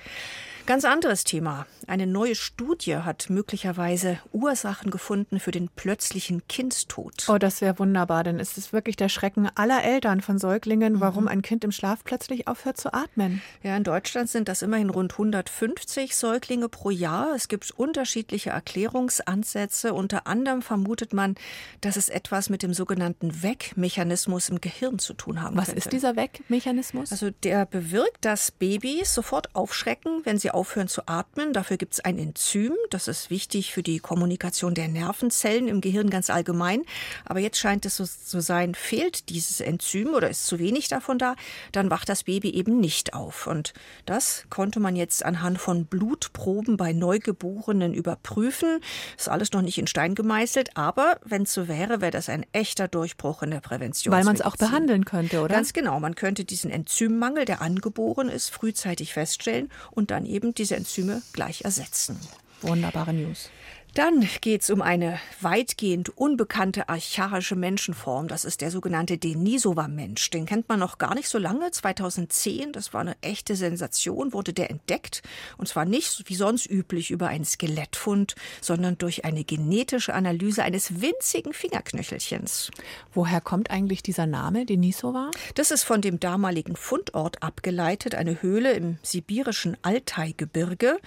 Ganz 0.67 0.85
anderes 0.85 1.25
Thema. 1.25 1.67
Eine 1.87 2.07
neue 2.07 2.37
Studie 2.37 2.97
hat 2.99 3.31
möglicherweise 3.31 4.19
Ursachen 4.33 4.91
gefunden 4.91 5.41
für 5.41 5.51
den 5.51 5.69
plötzlichen 5.69 6.47
Kindstod. 6.47 7.27
Oh, 7.29 7.39
das 7.39 7.61
wäre 7.61 7.79
wunderbar, 7.81 8.23
denn 8.23 8.39
es 8.39 8.57
ist 8.57 8.73
wirklich 8.73 8.95
der 8.95 9.09
Schrecken 9.09 9.49
aller 9.57 9.83
Eltern 9.83 10.21
von 10.21 10.39
Säuglingen, 10.39 10.95
mhm. 10.95 11.01
warum 11.01 11.27
ein 11.27 11.43
Kind 11.43 11.65
im 11.65 11.73
Schlaf 11.73 12.05
plötzlich 12.05 12.47
aufhört 12.47 12.77
zu 12.77 12.95
atmen. 12.95 13.43
Ja, 13.63 13.77
in 13.77 13.83
Deutschland 13.83 14.31
sind 14.31 14.49
das 14.49 14.63
immerhin 14.63 14.91
rund 14.91 15.13
150 15.13 16.15
Säuglinge 16.15 16.69
pro 16.69 16.91
Jahr. 16.91 17.35
Es 17.35 17.49
gibt 17.49 17.71
unterschiedliche 17.73 18.51
Erklärungsansätze. 18.51 19.93
Unter 19.93 20.27
anderem 20.27 20.63
vermutet 20.63 21.13
man, 21.13 21.35
dass 21.81 21.97
es 21.97 22.09
etwas 22.09 22.51
mit 22.51 22.63
dem 22.63 22.75
sogenannten 22.75 23.43
Weckmechanismus 23.43 24.49
im 24.49 24.61
Gehirn 24.61 24.99
zu 24.99 25.15
tun 25.15 25.43
haben 25.43 25.57
Was 25.57 25.67
könnte. 25.67 25.79
ist 25.79 25.93
dieser 25.93 26.15
Weckmechanismus? 26.15 27.11
Also 27.11 27.31
der 27.31 27.67
bewirkt, 27.67 28.25
dass 28.25 28.53
Babys 28.53 29.13
sofort 29.15 29.55
aufschrecken, 29.57 30.21
wenn 30.25 30.39
sie 30.39 30.50
aufhören 30.55 30.89
zu 30.89 31.03
atmen. 31.07 31.53
Dafür 31.53 31.77
gibt 31.77 31.95
es 31.95 32.01
ein 32.01 32.19
Enzym. 32.19 32.75
Das 32.91 33.09
ist 33.09 33.31
wichtig 33.31 33.73
für 33.73 33.83
die 33.83 33.99
Kommunikation 33.99 34.75
der 34.75 34.89
Nervenzellen 34.89 35.69
im 35.69 35.81
Gehirn 35.81 36.11
ganz 36.11 36.31
allgemein. 36.31 36.83
Aber 37.25 37.41
jetzt 37.41 37.59
scheint 37.59 37.87
es 37.87 37.97
so 37.97 38.05
zu 38.05 38.41
sein, 38.41 38.75
fehlt 38.75 39.29
dieses 39.29 39.61
Enzym 39.61 40.15
oder 40.15 40.31
ist 40.31 40.47
zu 40.47 40.59
wenig 40.59 40.89
davon 40.89 41.19
da, 41.19 41.37
dann 41.73 41.91
wacht 41.91 42.09
das 42.09 42.25
Baby 42.25 42.51
eben 42.51 42.81
nicht 42.81 43.15
auf. 43.15 43.47
Und 43.47 43.73
das 44.07 44.45
konnte 44.51 44.81
man 44.81 44.97
jetzt 44.97 45.25
anhand 45.25 45.59
von 45.59 45.87
Blutproben 45.87 46.77
bei 46.77 46.93
Neugeborenen 46.93 47.95
überprüfen. 47.95 48.81
Ist 49.17 49.29
alles 49.29 49.53
noch 49.53 49.63
nicht 49.63 49.79
in 49.79 49.87
Stein 49.87 50.15
gemeißelt, 50.15 50.77
aber 50.77 51.19
wenn 51.25 51.43
es 51.43 51.53
so 51.53 51.69
wäre, 51.69 52.01
wäre 52.01 52.11
das 52.11 52.29
ein 52.29 52.47
echter 52.53 52.89
Durchbruch 52.89 53.43
in 53.43 53.51
der 53.51 53.61
Prävention. 53.61 54.13
Weil 54.13 54.25
man 54.25 54.35
es 54.35 54.43
auch 54.43 54.57
behandeln 54.57 55.05
könnte, 55.05 55.41
oder? 55.41 55.55
Ganz 55.55 55.73
genau. 55.73 56.01
Man 56.01 56.15
könnte 56.15 56.45
diesen 56.45 56.71
Enzymmangel, 56.71 57.45
der 57.45 57.61
angeboren 57.61 58.29
ist, 58.29 58.51
frühzeitig 58.51 59.13
feststellen 59.13 59.69
und 59.91 60.11
dann 60.11 60.27
eben 60.27 60.40
diese 60.41 60.77
Enzyme 60.77 61.23
gleich 61.33 61.63
ersetzen. 61.63 62.19
Wunderbare 62.63 63.13
News. 63.13 63.51
Dann 63.95 64.29
geht 64.41 64.63
es 64.63 64.71
um 64.71 64.83
eine 64.83 65.19
weitgehend 65.41 66.17
unbekannte 66.17 66.89
archaische 66.89 67.57
Menschenform. 67.57 68.29
Das 68.29 68.45
ist 68.45 68.61
der 68.61 68.71
sogenannte 68.71 69.19
Denisova-Mensch. 69.19 70.31
Den 70.31 70.47
kennt 70.47 70.69
man 70.69 70.79
noch 70.79 70.99
gar 70.99 71.15
nicht 71.15 71.29
so 71.29 71.39
lange. 71.39 71.71
2010, 71.71 72.73
das 72.73 72.95
war 72.95 73.01
eine 73.01 73.17
echte 73.21 73.57
Sensation, 73.57 74.33
wurde 74.33 74.53
der 74.53 74.71
entdeckt. 74.71 75.23
Und 75.57 75.67
zwar 75.67 75.85
nicht 75.85 76.29
wie 76.29 76.37
sonst 76.37 76.71
üblich 76.71 77.11
über 77.11 77.29
einen 77.29 77.45
Skelettfund, 77.45 78.37
sondern 78.61 78.97
durch 78.97 79.25
eine 79.25 79.43
genetische 79.43 80.15
Analyse 80.15 80.63
eines 80.63 81.01
winzigen 81.01 81.53
Fingerknöchelchens. 81.53 82.71
Woher 83.13 83.41
kommt 83.41 83.71
eigentlich 83.71 84.03
dieser 84.05 84.27
Name 84.27 84.67
Denisova? 84.67 85.31
Das 85.57 85.73
ist 85.73 85.83
von 85.83 86.01
dem 86.01 86.21
damaligen 86.21 86.77
Fundort 86.77 87.43
abgeleitet, 87.43 88.15
eine 88.15 88.41
Höhle 88.41 88.73
im 88.73 88.99
sibirischen 89.03 89.77
Altai-Gebirge. 89.83 90.99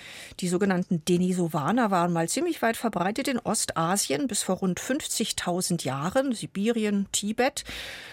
Die 0.42 0.50
sogenannten 0.50 1.06
Denisovaner 1.06 1.90
waren 1.90 2.12
mal 2.12 2.28
ziemlich 2.28 2.62
weit 2.62 2.73
weit 2.74 2.78
verbreitet 2.78 3.28
in 3.28 3.40
Ostasien 3.40 4.28
bis 4.28 4.42
vor 4.42 4.58
rund 4.58 4.80
50.000 4.80 5.84
Jahren. 5.84 6.34
Sibirien, 6.34 7.08
Tibet 7.12 7.64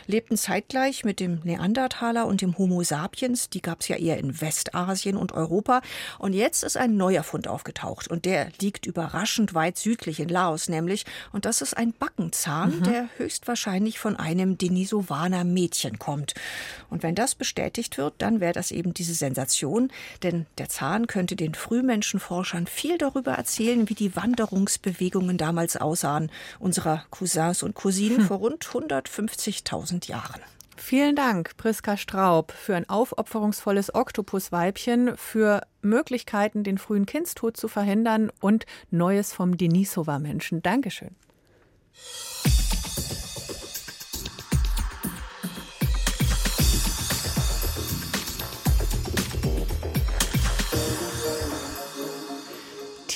lebten 0.07 0.37
zeitgleich 0.37 1.05
mit 1.05 1.19
dem 1.19 1.41
Neandertaler 1.45 2.27
und 2.27 2.43
dem 2.43 2.59
Homo 2.59 2.83
sapiens. 2.83 3.49
Die 3.49 3.63
gab 3.63 3.81
es 3.81 3.89
ja 3.89 3.97
eher 3.97 4.19
in 4.19 4.41
Westasien 4.41 5.17
und 5.17 5.33
Europa. 5.33 5.81
Und 6.19 6.35
jetzt 6.35 6.63
ist 6.63 6.77
ein 6.77 6.97
neuer 6.97 7.23
Fund 7.23 7.49
aufgetaucht 7.49 8.09
und 8.09 8.25
der 8.25 8.49
liegt 8.61 8.87
überraschend 8.87 9.55
weit 9.55 9.79
südlich 9.79 10.21
in 10.21 10.29
Laos 10.29 10.69
nämlich. 10.69 11.07
Und 11.33 11.45
das 11.45 11.63
ist 11.63 11.77
ein 11.77 11.93
Backenzahn, 11.93 12.81
mhm. 12.81 12.83
der 12.83 13.09
höchstwahrscheinlich 13.17 13.99
von 13.99 14.17
einem 14.17 14.59
Denisovaner 14.59 15.45
Mädchen 15.45 15.99
kommt. 15.99 16.35
Und 16.91 17.03
wenn 17.03 17.15
das 17.15 17.35
bestätigt 17.35 17.97
wird, 17.97 18.15
dann 18.19 18.41
wäre 18.41 18.53
das 18.53 18.73
eben 18.73 18.93
diese 18.93 19.15
Sensation, 19.15 19.91
denn 20.23 20.47
der 20.59 20.69
Zahn 20.69 21.07
könnte 21.07 21.37
den 21.37 21.55
Frühmenschenforschern 21.55 22.67
viel 22.67 22.99
darüber 22.99 23.33
erzählen, 23.33 23.89
wie 23.89 23.95
die 23.95 24.17
Wanderung 24.17 24.50
Wanderungsbewegungen 24.51 25.37
damals 25.39 25.77
aussahen, 25.77 26.31
unserer 26.59 27.05
Cousins 27.11 27.63
und 27.63 27.75
Cousinen 27.75 28.19
hm. 28.19 28.27
vor 28.27 28.39
rund 28.39 28.65
150.000 28.65 30.09
Jahren. 30.09 30.41
Vielen 30.77 31.15
Dank, 31.15 31.57
Priska 31.59 31.97
Straub, 31.97 32.53
für 32.53 32.75
ein 32.75 32.89
aufopferungsvolles 32.89 33.95
Oktopusweibchen, 33.95 35.17
für 35.17 35.63
Möglichkeiten, 35.83 36.65
den 36.65 36.79
frühen 36.79 37.05
Kindstod 37.05 37.57
zu 37.57 37.69
verhindern 37.69 38.33
und 38.41 38.65
Neues 38.91 39.33
vom 39.33 39.59
Denisova-Menschen. 39.59 40.63
Dankeschön. 40.63 41.15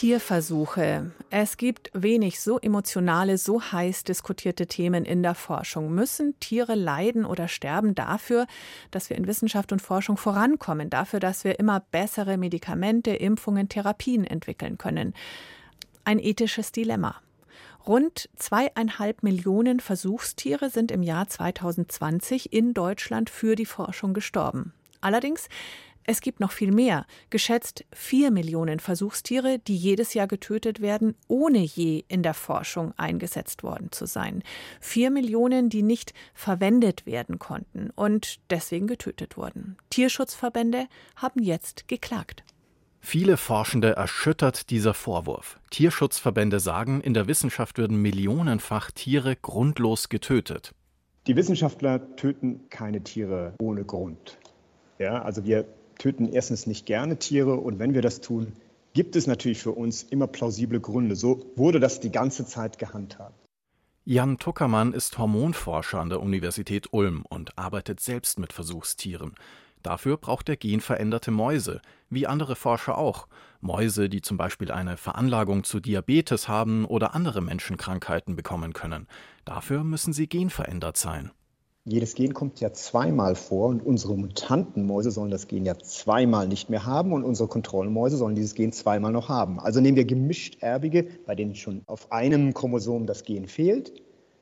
Tierversuche. 0.04 1.12
Es 1.30 1.56
gibt 1.56 1.90
wenig 1.94 2.38
so 2.38 2.58
emotionale, 2.58 3.38
so 3.38 3.62
heiß 3.62 4.04
diskutierte 4.04 4.66
Themen 4.66 5.06
in 5.06 5.22
der 5.22 5.34
Forschung. 5.34 5.94
Müssen 5.94 6.38
Tiere 6.40 6.74
leiden 6.74 7.24
oder 7.24 7.48
sterben 7.48 7.94
dafür, 7.94 8.46
dass 8.90 9.08
wir 9.08 9.16
in 9.16 9.26
Wissenschaft 9.26 9.72
und 9.72 9.80
Forschung 9.80 10.18
vorankommen, 10.18 10.90
dafür, 10.90 11.20
dass 11.20 11.44
wir 11.44 11.58
immer 11.58 11.80
bessere 11.80 12.36
Medikamente, 12.36 13.12
Impfungen, 13.12 13.70
Therapien 13.70 14.26
entwickeln 14.26 14.76
können? 14.76 15.14
Ein 16.04 16.18
ethisches 16.18 16.70
Dilemma. 16.70 17.16
Rund 17.86 18.28
zweieinhalb 18.36 19.22
Millionen 19.22 19.80
Versuchstiere 19.80 20.68
sind 20.68 20.92
im 20.92 21.02
Jahr 21.02 21.28
2020 21.28 22.52
in 22.52 22.74
Deutschland 22.74 23.30
für 23.30 23.54
die 23.54 23.64
Forschung 23.64 24.12
gestorben. 24.12 24.74
Allerdings 25.00 25.48
es 26.06 26.20
gibt 26.20 26.40
noch 26.40 26.52
viel 26.52 26.70
mehr, 26.70 27.06
geschätzt 27.30 27.84
vier 27.92 28.30
Millionen 28.30 28.78
Versuchstiere, 28.78 29.58
die 29.58 29.76
jedes 29.76 30.14
Jahr 30.14 30.26
getötet 30.26 30.80
werden, 30.80 31.14
ohne 31.28 31.58
je 31.58 32.04
in 32.08 32.22
der 32.22 32.34
Forschung 32.34 32.92
eingesetzt 32.96 33.62
worden 33.62 33.90
zu 33.90 34.06
sein. 34.06 34.42
Vier 34.80 35.10
Millionen, 35.10 35.70
die 35.70 35.82
nicht 35.82 36.12
verwendet 36.34 37.06
werden 37.06 37.38
konnten 37.38 37.90
und 37.94 38.38
deswegen 38.50 38.86
getötet 38.86 39.36
wurden. 39.36 39.76
Tierschutzverbände 39.90 40.86
haben 41.16 41.42
jetzt 41.42 41.88
geklagt. 41.88 42.44
Viele 43.00 43.36
Forschende 43.36 43.96
erschüttert 43.96 44.70
dieser 44.70 44.94
Vorwurf. 44.94 45.60
Tierschutzverbände 45.70 46.58
sagen, 46.58 47.02
in 47.02 47.12
der 47.12 47.28
Wissenschaft 47.28 47.76
würden 47.76 48.00
millionenfach 48.00 48.90
Tiere 48.90 49.36
grundlos 49.36 50.08
getötet. 50.08 50.74
Die 51.26 51.36
Wissenschaftler 51.36 52.16
töten 52.16 52.68
keine 52.70 53.02
Tiere 53.02 53.54
ohne 53.58 53.84
Grund. 53.84 54.38
Ja, 54.98 55.22
also 55.22 55.44
wir 55.44 55.66
töten 55.98 56.28
erstens 56.28 56.66
nicht 56.66 56.86
gerne 56.86 57.18
Tiere 57.18 57.54
und 57.56 57.78
wenn 57.78 57.94
wir 57.94 58.02
das 58.02 58.20
tun, 58.20 58.52
gibt 58.94 59.16
es 59.16 59.26
natürlich 59.26 59.62
für 59.62 59.72
uns 59.72 60.02
immer 60.04 60.26
plausible 60.26 60.80
Gründe. 60.80 61.16
So 61.16 61.44
wurde 61.56 61.80
das 61.80 62.00
die 62.00 62.12
ganze 62.12 62.46
Zeit 62.46 62.78
gehandhabt. 62.78 63.48
Jan 64.04 64.38
Tuckermann 64.38 64.92
ist 64.92 65.16
Hormonforscher 65.18 65.98
an 65.98 66.10
der 66.10 66.20
Universität 66.20 66.92
Ulm 66.92 67.24
und 67.28 67.58
arbeitet 67.58 68.00
selbst 68.00 68.38
mit 68.38 68.52
Versuchstieren. 68.52 69.34
Dafür 69.82 70.16
braucht 70.16 70.48
er 70.48 70.56
genveränderte 70.56 71.30
Mäuse, 71.30 71.80
wie 72.10 72.26
andere 72.26 72.56
Forscher 72.56 72.96
auch. 72.96 73.28
Mäuse, 73.60 74.08
die 74.08 74.20
zum 74.20 74.36
Beispiel 74.36 74.70
eine 74.70 74.96
Veranlagung 74.96 75.64
zu 75.64 75.80
Diabetes 75.80 76.48
haben 76.48 76.84
oder 76.84 77.14
andere 77.14 77.40
Menschenkrankheiten 77.40 78.36
bekommen 78.36 78.72
können. 78.72 79.08
Dafür 79.44 79.84
müssen 79.84 80.12
sie 80.12 80.26
genverändert 80.26 80.96
sein 80.96 81.30
jedes 81.86 82.14
Gen 82.14 82.32
kommt 82.32 82.60
ja 82.60 82.72
zweimal 82.72 83.34
vor 83.34 83.68
und 83.68 83.84
unsere 83.84 84.16
Mutantenmäuse 84.16 85.10
sollen 85.10 85.30
das 85.30 85.48
Gen 85.48 85.66
ja 85.66 85.78
zweimal 85.78 86.48
nicht 86.48 86.70
mehr 86.70 86.86
haben 86.86 87.12
und 87.12 87.24
unsere 87.24 87.48
Kontrollmäuse 87.48 88.16
sollen 88.16 88.34
dieses 88.34 88.54
Gen 88.54 88.72
zweimal 88.72 89.12
noch 89.12 89.28
haben. 89.28 89.60
Also 89.60 89.80
nehmen 89.80 89.96
wir 89.96 90.06
gemischt 90.06 90.62
erbige, 90.62 91.04
bei 91.26 91.34
denen 91.34 91.54
schon 91.54 91.82
auf 91.86 92.10
einem 92.10 92.54
Chromosom 92.54 93.06
das 93.06 93.24
Gen 93.24 93.46
fehlt, 93.48 93.92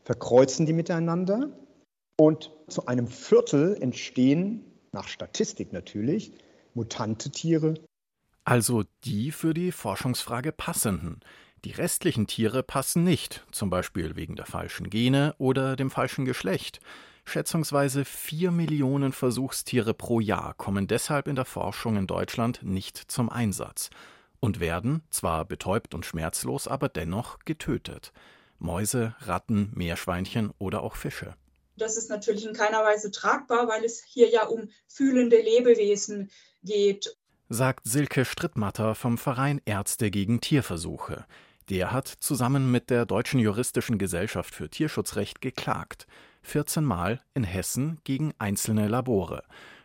verkreuzen 0.05 0.67
die 0.67 0.73
miteinander 0.73 1.51
und 2.17 2.53
zu 2.69 2.87
einem 2.87 3.09
Viertel 3.09 3.77
entstehen, 3.81 4.65
nach 4.93 5.09
Statistik 5.09 5.73
natürlich, 5.73 6.33
mutante 6.75 7.31
Tiere. 7.31 7.75
Also 8.45 8.85
die 9.05 9.33
für 9.33 9.53
die 9.53 9.73
Forschungsfrage 9.73 10.53
passenden. 10.53 11.21
Die 11.65 11.73
restlichen 11.73 12.27
Tiere 12.27 12.63
passen 12.63 13.03
nicht, 13.03 13.45
zum 13.51 13.71
Beispiel 13.71 14.15
wegen 14.15 14.37
der 14.37 14.47
falschen 14.47 14.91
Gene 14.91 15.35
oder 15.39 15.75
dem 15.77 15.91
falschen 15.91 16.25
Geschlecht. 16.25 16.81
Schätzungsweise 17.25 18.05
vier 18.05 18.51
Millionen 18.51 19.13
Versuchstiere 19.13 19.95
pro 19.95 20.21
Jahr 20.21 20.55
kommen 20.55 20.87
deshalb 20.87 21.29
in 21.29 21.37
der 21.37 21.45
Forschung 21.45 21.97
in 21.97 22.07
Deutschland 22.07 22.63
nicht 22.63 22.97
zum 22.97 23.31
Einsatz 23.31 23.91
und 24.41 24.59
werden, 24.59 25.03
zwar 25.11 25.45
betäubt 25.45 25.95
und 25.95 26.05
schmerzlos, 26.05 26.67
aber 26.67 26.89
dennoch 26.89 27.39
getötet. 27.45 28.13
Mäuse, 28.59 29.15
Ratten, 29.21 29.71
Meerschweinchen 29.75 30.53
oder 30.59 30.83
auch 30.83 30.97
Fische. 30.97 31.35
Das 31.77 31.97
ist 31.97 32.11
natürlich 32.11 32.47
in 32.47 32.53
keiner 32.53 32.85
Weise 32.85 33.11
tragbar, 33.11 33.69
weil 33.69 33.85
es 33.85 34.03
hier 34.05 34.29
ja 34.29 34.45
um 34.45 34.69
fühlende 34.89 35.41
Lebewesen 35.41 36.31
geht. 36.63 37.17
Sagt 37.49 37.87
Silke 37.87 38.25
Strittmatter 38.25 38.95
vom 38.95 39.17
Verein 39.17 39.61
Ärzte 39.65 40.11
gegen 40.11 40.41
Tierversuche. 40.41 41.25
Der 41.71 41.93
hat 41.93 42.09
zusammen 42.09 42.71
mit 42.71 42.91
der 42.91 43.07
Deutschen 43.07 43.41
Juristischen 43.41 43.99
Gesellschaft 43.99 44.55
für 44.55 44.69
Tierschutzrecht 44.69 45.41
geklagt. 45.41 46.07
14 46.43 46.85
Mal 46.85 47.21
in 47.35 47.45
Hessen 47.45 47.99
gegen 48.05 48.33
einzelne 48.39 48.89
Labore. 48.89 49.43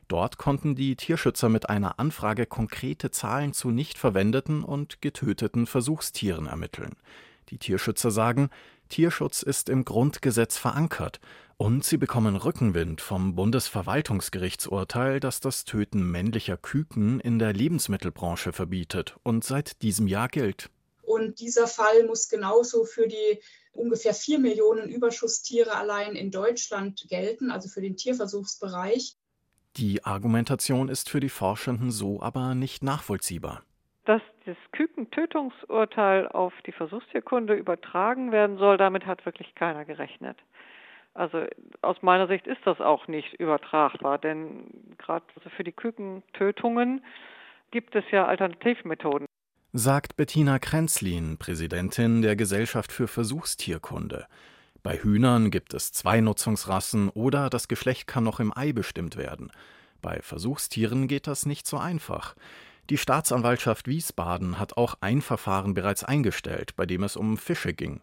Dort 0.07 0.37
konnten 0.37 0.75
die 0.75 0.95
Tierschützer 0.95 1.49
mit 1.49 1.69
einer 1.69 1.99
Anfrage 1.99 2.45
konkrete 2.45 3.11
Zahlen 3.11 3.53
zu 3.53 3.71
nicht 3.71 3.97
verwendeten 3.97 4.63
und 4.63 5.01
getöteten 5.01 5.67
Versuchstieren 5.67 6.47
ermitteln. 6.47 6.95
Die 7.49 7.57
Tierschützer 7.57 8.11
sagen, 8.11 8.49
Tierschutz 8.89 9.41
ist 9.41 9.69
im 9.69 9.83
Grundgesetz 9.83 10.57
verankert 10.57 11.19
und 11.57 11.83
sie 11.83 11.97
bekommen 11.97 12.35
Rückenwind 12.35 13.01
vom 13.01 13.35
Bundesverwaltungsgerichtsurteil, 13.35 15.19
das 15.19 15.39
das 15.39 15.65
Töten 15.65 16.09
männlicher 16.09 16.55
Küken 16.55 17.19
in 17.19 17.39
der 17.39 17.51
Lebensmittelbranche 17.51 18.53
verbietet 18.53 19.17
und 19.23 19.43
seit 19.43 19.81
diesem 19.81 20.07
Jahr 20.07 20.29
gilt. 20.29 20.69
Und 21.07 21.39
dieser 21.39 21.67
Fall 21.67 22.05
muss 22.05 22.27
genauso 22.27 22.83
für 22.83 23.07
die 23.07 23.39
ungefähr 23.71 24.13
vier 24.13 24.39
Millionen 24.39 24.89
Überschusstiere 24.89 25.73
allein 25.75 26.17
in 26.17 26.31
Deutschland 26.31 27.05
gelten, 27.07 27.49
also 27.49 27.69
für 27.69 27.79
den 27.79 27.95
Tierversuchsbereich. 27.95 29.15
Die 29.77 30.03
Argumentation 30.03 30.89
ist 30.89 31.09
für 31.09 31.21
die 31.21 31.29
Forschenden 31.29 31.91
so 31.91 32.21
aber 32.21 32.55
nicht 32.55 32.83
nachvollziehbar. 32.83 33.63
Dass 34.03 34.21
das 34.45 34.57
Kükentötungsurteil 34.73 36.27
auf 36.27 36.51
die 36.65 36.73
Versuchstierkunde 36.73 37.53
übertragen 37.53 38.33
werden 38.33 38.57
soll, 38.57 38.77
damit 38.77 39.05
hat 39.05 39.25
wirklich 39.25 39.55
keiner 39.55 39.85
gerechnet. 39.85 40.37
Also 41.13 41.45
aus 41.81 41.95
meiner 42.01 42.27
Sicht 42.27 42.47
ist 42.47 42.61
das 42.65 42.81
auch 42.81 43.07
nicht 43.07 43.33
übertragbar, 43.35 44.17
denn 44.17 44.95
gerade 44.97 45.25
für 45.55 45.63
die 45.63 45.71
Kükentötungen 45.71 47.01
gibt 47.71 47.95
es 47.95 48.03
ja 48.11 48.25
Alternativmethoden. 48.25 49.27
Sagt 49.73 50.15
Bettina 50.15 50.59
Krenzlin, 50.59 51.37
Präsidentin 51.37 52.21
der 52.21 52.37
Gesellschaft 52.37 52.93
für 52.93 53.09
Versuchstierkunde. 53.09 54.25
Bei 54.81 54.97
Hühnern 54.97 55.51
gibt 55.51 55.73
es 55.73 55.91
zwei 55.91 56.21
Nutzungsrassen 56.21 57.09
oder 57.09 57.49
das 57.49 57.67
Geschlecht 57.67 58.07
kann 58.07 58.23
noch 58.23 58.39
im 58.39 58.55
Ei 58.55 58.71
bestimmt 58.71 59.17
werden. 59.17 59.51
Bei 60.01 60.21
Versuchstieren 60.21 61.09
geht 61.09 61.27
das 61.27 61.45
nicht 61.45 61.67
so 61.67 61.77
einfach. 61.77 62.35
Die 62.89 62.97
Staatsanwaltschaft 62.97 63.89
Wiesbaden 63.89 64.57
hat 64.57 64.77
auch 64.77 64.95
ein 65.01 65.21
Verfahren 65.21 65.73
bereits 65.73 66.05
eingestellt, 66.05 66.77
bei 66.77 66.85
dem 66.85 67.03
es 67.03 67.17
um 67.17 67.37
Fische 67.37 67.73
ging. 67.73 67.99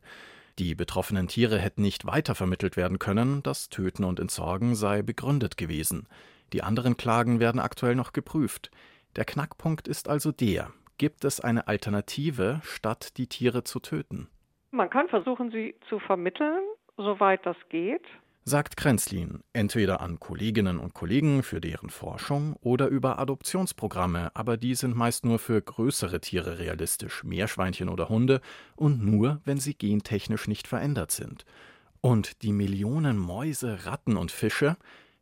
Die 0.58 0.74
betroffenen 0.74 1.28
Tiere 1.28 1.58
hätten 1.58 1.80
nicht 1.80 2.04
weitervermittelt 2.04 2.76
werden 2.76 2.98
können, 2.98 3.42
das 3.42 3.70
Töten 3.70 4.04
und 4.04 4.20
Entsorgen 4.20 4.74
sei 4.74 5.00
begründet 5.00 5.56
gewesen. 5.56 6.08
Die 6.52 6.62
anderen 6.62 6.98
Klagen 6.98 7.40
werden 7.40 7.58
aktuell 7.58 7.94
noch 7.94 8.12
geprüft. 8.12 8.70
Der 9.16 9.24
Knackpunkt 9.24 9.88
ist 9.88 10.08
also 10.08 10.30
der, 10.30 10.70
gibt 10.98 11.24
es 11.24 11.40
eine 11.40 11.68
Alternative, 11.68 12.60
statt 12.62 13.16
die 13.16 13.26
Tiere 13.26 13.64
zu 13.64 13.80
töten? 13.80 14.28
Man 14.70 14.90
kann 14.90 15.08
versuchen, 15.08 15.50
sie 15.50 15.74
zu 15.88 15.98
vermitteln, 16.00 16.62
soweit 16.96 17.44
das 17.46 17.56
geht. 17.68 18.02
Sagt 18.46 18.76
Krenzlin, 18.76 19.42
entweder 19.54 20.02
an 20.02 20.20
Kolleginnen 20.20 20.78
und 20.78 20.92
Kollegen 20.92 21.42
für 21.42 21.62
deren 21.62 21.88
Forschung 21.88 22.56
oder 22.60 22.88
über 22.88 23.18
Adoptionsprogramme, 23.18 24.32
aber 24.34 24.58
die 24.58 24.74
sind 24.74 24.94
meist 24.94 25.24
nur 25.24 25.38
für 25.38 25.62
größere 25.62 26.20
Tiere 26.20 26.58
realistisch, 26.58 27.24
Meerschweinchen 27.24 27.88
oder 27.88 28.10
Hunde, 28.10 28.42
und 28.76 29.02
nur, 29.02 29.40
wenn 29.46 29.58
sie 29.58 29.74
gentechnisch 29.74 30.46
nicht 30.46 30.66
verändert 30.66 31.10
sind. 31.10 31.46
Und 32.02 32.42
die 32.42 32.52
Millionen 32.52 33.16
Mäuse, 33.16 33.86
Ratten 33.86 34.18
und 34.18 34.30
Fische, 34.30 34.76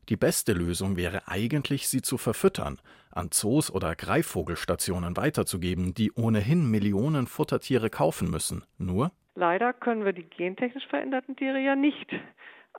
die 0.08 0.16
beste 0.16 0.52
Lösung 0.52 0.96
wäre 0.96 1.28
eigentlich, 1.28 1.88
sie 1.88 2.02
zu 2.02 2.18
verfüttern, 2.18 2.80
an 3.10 3.30
Zoos 3.30 3.70
oder 3.70 3.94
Greifvogelstationen 3.94 5.16
weiterzugeben, 5.16 5.94
die 5.94 6.12
ohnehin 6.12 6.70
Millionen 6.70 7.26
Futtertiere 7.26 7.90
kaufen 7.90 8.30
müssen. 8.30 8.64
Nur 8.78 9.12
Leider 9.34 9.72
können 9.72 10.04
wir 10.04 10.12
die 10.12 10.28
gentechnisch 10.28 10.86
veränderten 10.88 11.36
Tiere 11.36 11.58
ja 11.58 11.74
nicht 11.74 12.10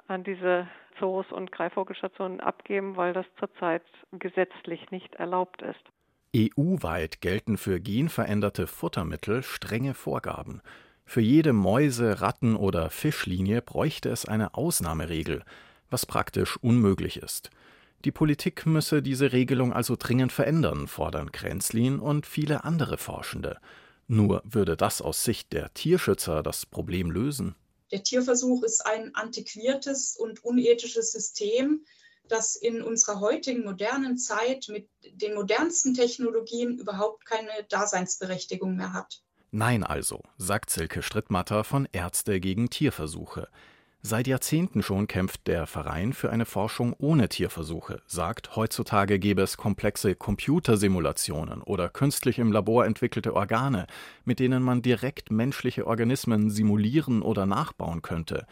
an 0.07 0.23
diese 0.23 0.67
Zoos 0.99 1.25
und 1.31 1.51
Greifvogelstationen 1.51 2.39
abgeben, 2.39 2.95
weil 2.95 3.13
das 3.13 3.25
zurzeit 3.39 3.83
gesetzlich 4.11 4.91
nicht 4.91 5.15
erlaubt 5.15 5.61
ist. 5.61 5.83
EU-weit 6.35 7.21
gelten 7.21 7.57
für 7.57 7.79
genveränderte 7.79 8.67
Futtermittel 8.67 9.43
strenge 9.43 9.93
Vorgaben. 9.93 10.61
Für 11.05 11.21
jede 11.21 11.53
Mäuse-, 11.53 12.21
Ratten- 12.21 12.55
oder 12.55 12.89
Fischlinie 12.89 13.61
bräuchte 13.61 14.09
es 14.09 14.25
eine 14.25 14.55
Ausnahmeregel, 14.55 15.43
was 15.89 16.05
praktisch 16.05 16.57
unmöglich 16.57 17.17
ist. 17.17 17.49
Die 18.05 18.11
Politik 18.11 18.65
müsse 18.65 19.01
diese 19.01 19.31
Regelung 19.31 19.71
also 19.71 19.95
dringend 19.97 20.31
verändern, 20.31 20.87
fordern 20.87 21.31
Kränzlin 21.31 21.99
und 21.99 22.25
viele 22.25 22.65
andere 22.65 22.97
Forschende. 22.97 23.59
Nur 24.07 24.41
würde 24.45 24.75
das 24.75 25.01
aus 25.01 25.23
Sicht 25.23 25.53
der 25.53 25.73
Tierschützer 25.73 26.43
das 26.43 26.65
Problem 26.65 27.09
lösen? 27.11 27.55
Der 27.91 28.03
Tierversuch 28.03 28.63
ist 28.63 28.85
ein 28.85 29.15
antiquiertes 29.15 30.17
und 30.17 30.43
unethisches 30.43 31.11
System, 31.13 31.85
das 32.27 32.55
in 32.55 32.81
unserer 32.81 33.19
heutigen 33.19 33.63
modernen 33.63 34.17
Zeit 34.17 34.67
mit 34.69 34.89
den 35.03 35.35
modernsten 35.35 35.93
Technologien 35.93 36.77
überhaupt 36.79 37.25
keine 37.25 37.51
Daseinsberechtigung 37.69 38.75
mehr 38.75 38.93
hat. 38.93 39.21
Nein 39.51 39.83
also, 39.83 40.21
sagt 40.37 40.71
Silke 40.71 41.03
Strittmatter 41.03 41.63
von 41.63 41.87
Ärzte 41.91 42.39
gegen 42.39 42.69
Tierversuche. 42.69 43.49
Seit 44.05 44.27
Jahrzehnten 44.27 44.83
schon 44.83 45.07
kämpft 45.07 45.47
der 45.47 45.65
Verein 45.65 46.11
für 46.11 46.29
eine 46.29 46.43
Forschung 46.45 46.93
ohne 46.99 47.29
Tierversuche, 47.29 48.01
sagt, 48.05 48.57
heutzutage 48.57 49.17
gäbe 49.17 49.41
es 49.41 49.55
komplexe 49.55 50.13
Computersimulationen 50.13 51.61
oder 51.61 51.87
künstlich 51.87 52.37
im 52.37 52.51
Labor 52.51 52.85
entwickelte 52.85 53.33
Organe, 53.33 53.87
mit 54.25 54.39
denen 54.39 54.61
man 54.61 54.81
direkt 54.81 55.31
menschliche 55.31 55.87
Organismen 55.87 56.49
simulieren 56.49 57.21
oder 57.21 57.45
nachbauen 57.45 58.01
könnte. 58.01 58.45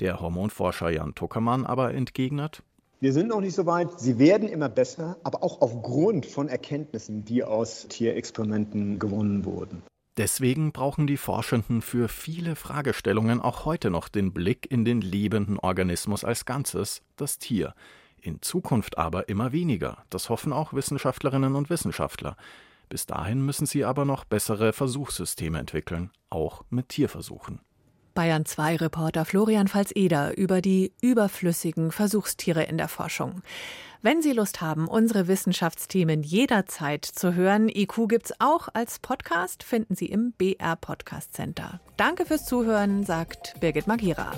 Der 0.00 0.18
Hormonforscher 0.18 0.90
Jan 0.90 1.14
Tuckermann 1.14 1.64
aber 1.64 1.94
entgegnet, 1.94 2.64
wir 2.98 3.12
sind 3.12 3.28
noch 3.28 3.42
nicht 3.42 3.54
so 3.54 3.66
weit. 3.66 4.00
Sie 4.00 4.18
werden 4.18 4.48
immer 4.48 4.70
besser, 4.70 5.18
aber 5.22 5.44
auch 5.44 5.60
aufgrund 5.60 6.26
von 6.26 6.48
Erkenntnissen, 6.48 7.24
die 7.24 7.44
aus 7.44 7.86
Tierexperimenten 7.88 8.98
gewonnen 8.98 9.44
wurden. 9.44 9.82
Deswegen 10.16 10.72
brauchen 10.72 11.06
die 11.06 11.18
Forschenden 11.18 11.82
für 11.82 12.08
viele 12.08 12.56
Fragestellungen 12.56 13.40
auch 13.40 13.66
heute 13.66 13.90
noch 13.90 14.08
den 14.08 14.32
Blick 14.32 14.70
in 14.70 14.86
den 14.86 15.02
lebenden 15.02 15.58
Organismus 15.58 16.24
als 16.24 16.46
Ganzes, 16.46 17.02
das 17.16 17.38
Tier. 17.38 17.74
In 18.22 18.40
Zukunft 18.40 18.96
aber 18.96 19.28
immer 19.28 19.52
weniger, 19.52 20.04
das 20.08 20.30
hoffen 20.30 20.54
auch 20.54 20.72
Wissenschaftlerinnen 20.72 21.54
und 21.54 21.68
Wissenschaftler. 21.68 22.36
Bis 22.88 23.04
dahin 23.04 23.44
müssen 23.44 23.66
sie 23.66 23.84
aber 23.84 24.06
noch 24.06 24.24
bessere 24.24 24.72
Versuchssysteme 24.72 25.58
entwickeln, 25.58 26.10
auch 26.30 26.64
mit 26.70 26.88
Tierversuchen. 26.88 27.60
Bayern 28.16 28.44
2 28.44 28.76
Reporter 28.76 29.24
Florian 29.24 29.68
Pfalz-Eder 29.68 30.36
über 30.36 30.60
die 30.60 30.92
überflüssigen 31.00 31.92
Versuchstiere 31.92 32.64
in 32.64 32.78
der 32.78 32.88
Forschung. 32.88 33.42
Wenn 34.02 34.22
Sie 34.22 34.32
Lust 34.32 34.60
haben, 34.60 34.88
unsere 34.88 35.28
Wissenschaftsthemen 35.28 36.22
jederzeit 36.22 37.04
zu 37.04 37.34
hören, 37.34 37.68
IQ 37.68 38.08
gibt's 38.08 38.32
auch 38.40 38.68
als 38.72 38.98
Podcast, 38.98 39.62
finden 39.62 39.94
Sie 39.94 40.06
im 40.06 40.32
BR 40.32 40.76
Podcast 40.76 41.34
Center. 41.34 41.80
Danke 41.96 42.26
fürs 42.26 42.46
Zuhören, 42.46 43.04
sagt 43.04 43.54
Birgit 43.60 43.86
Magira. 43.86 44.32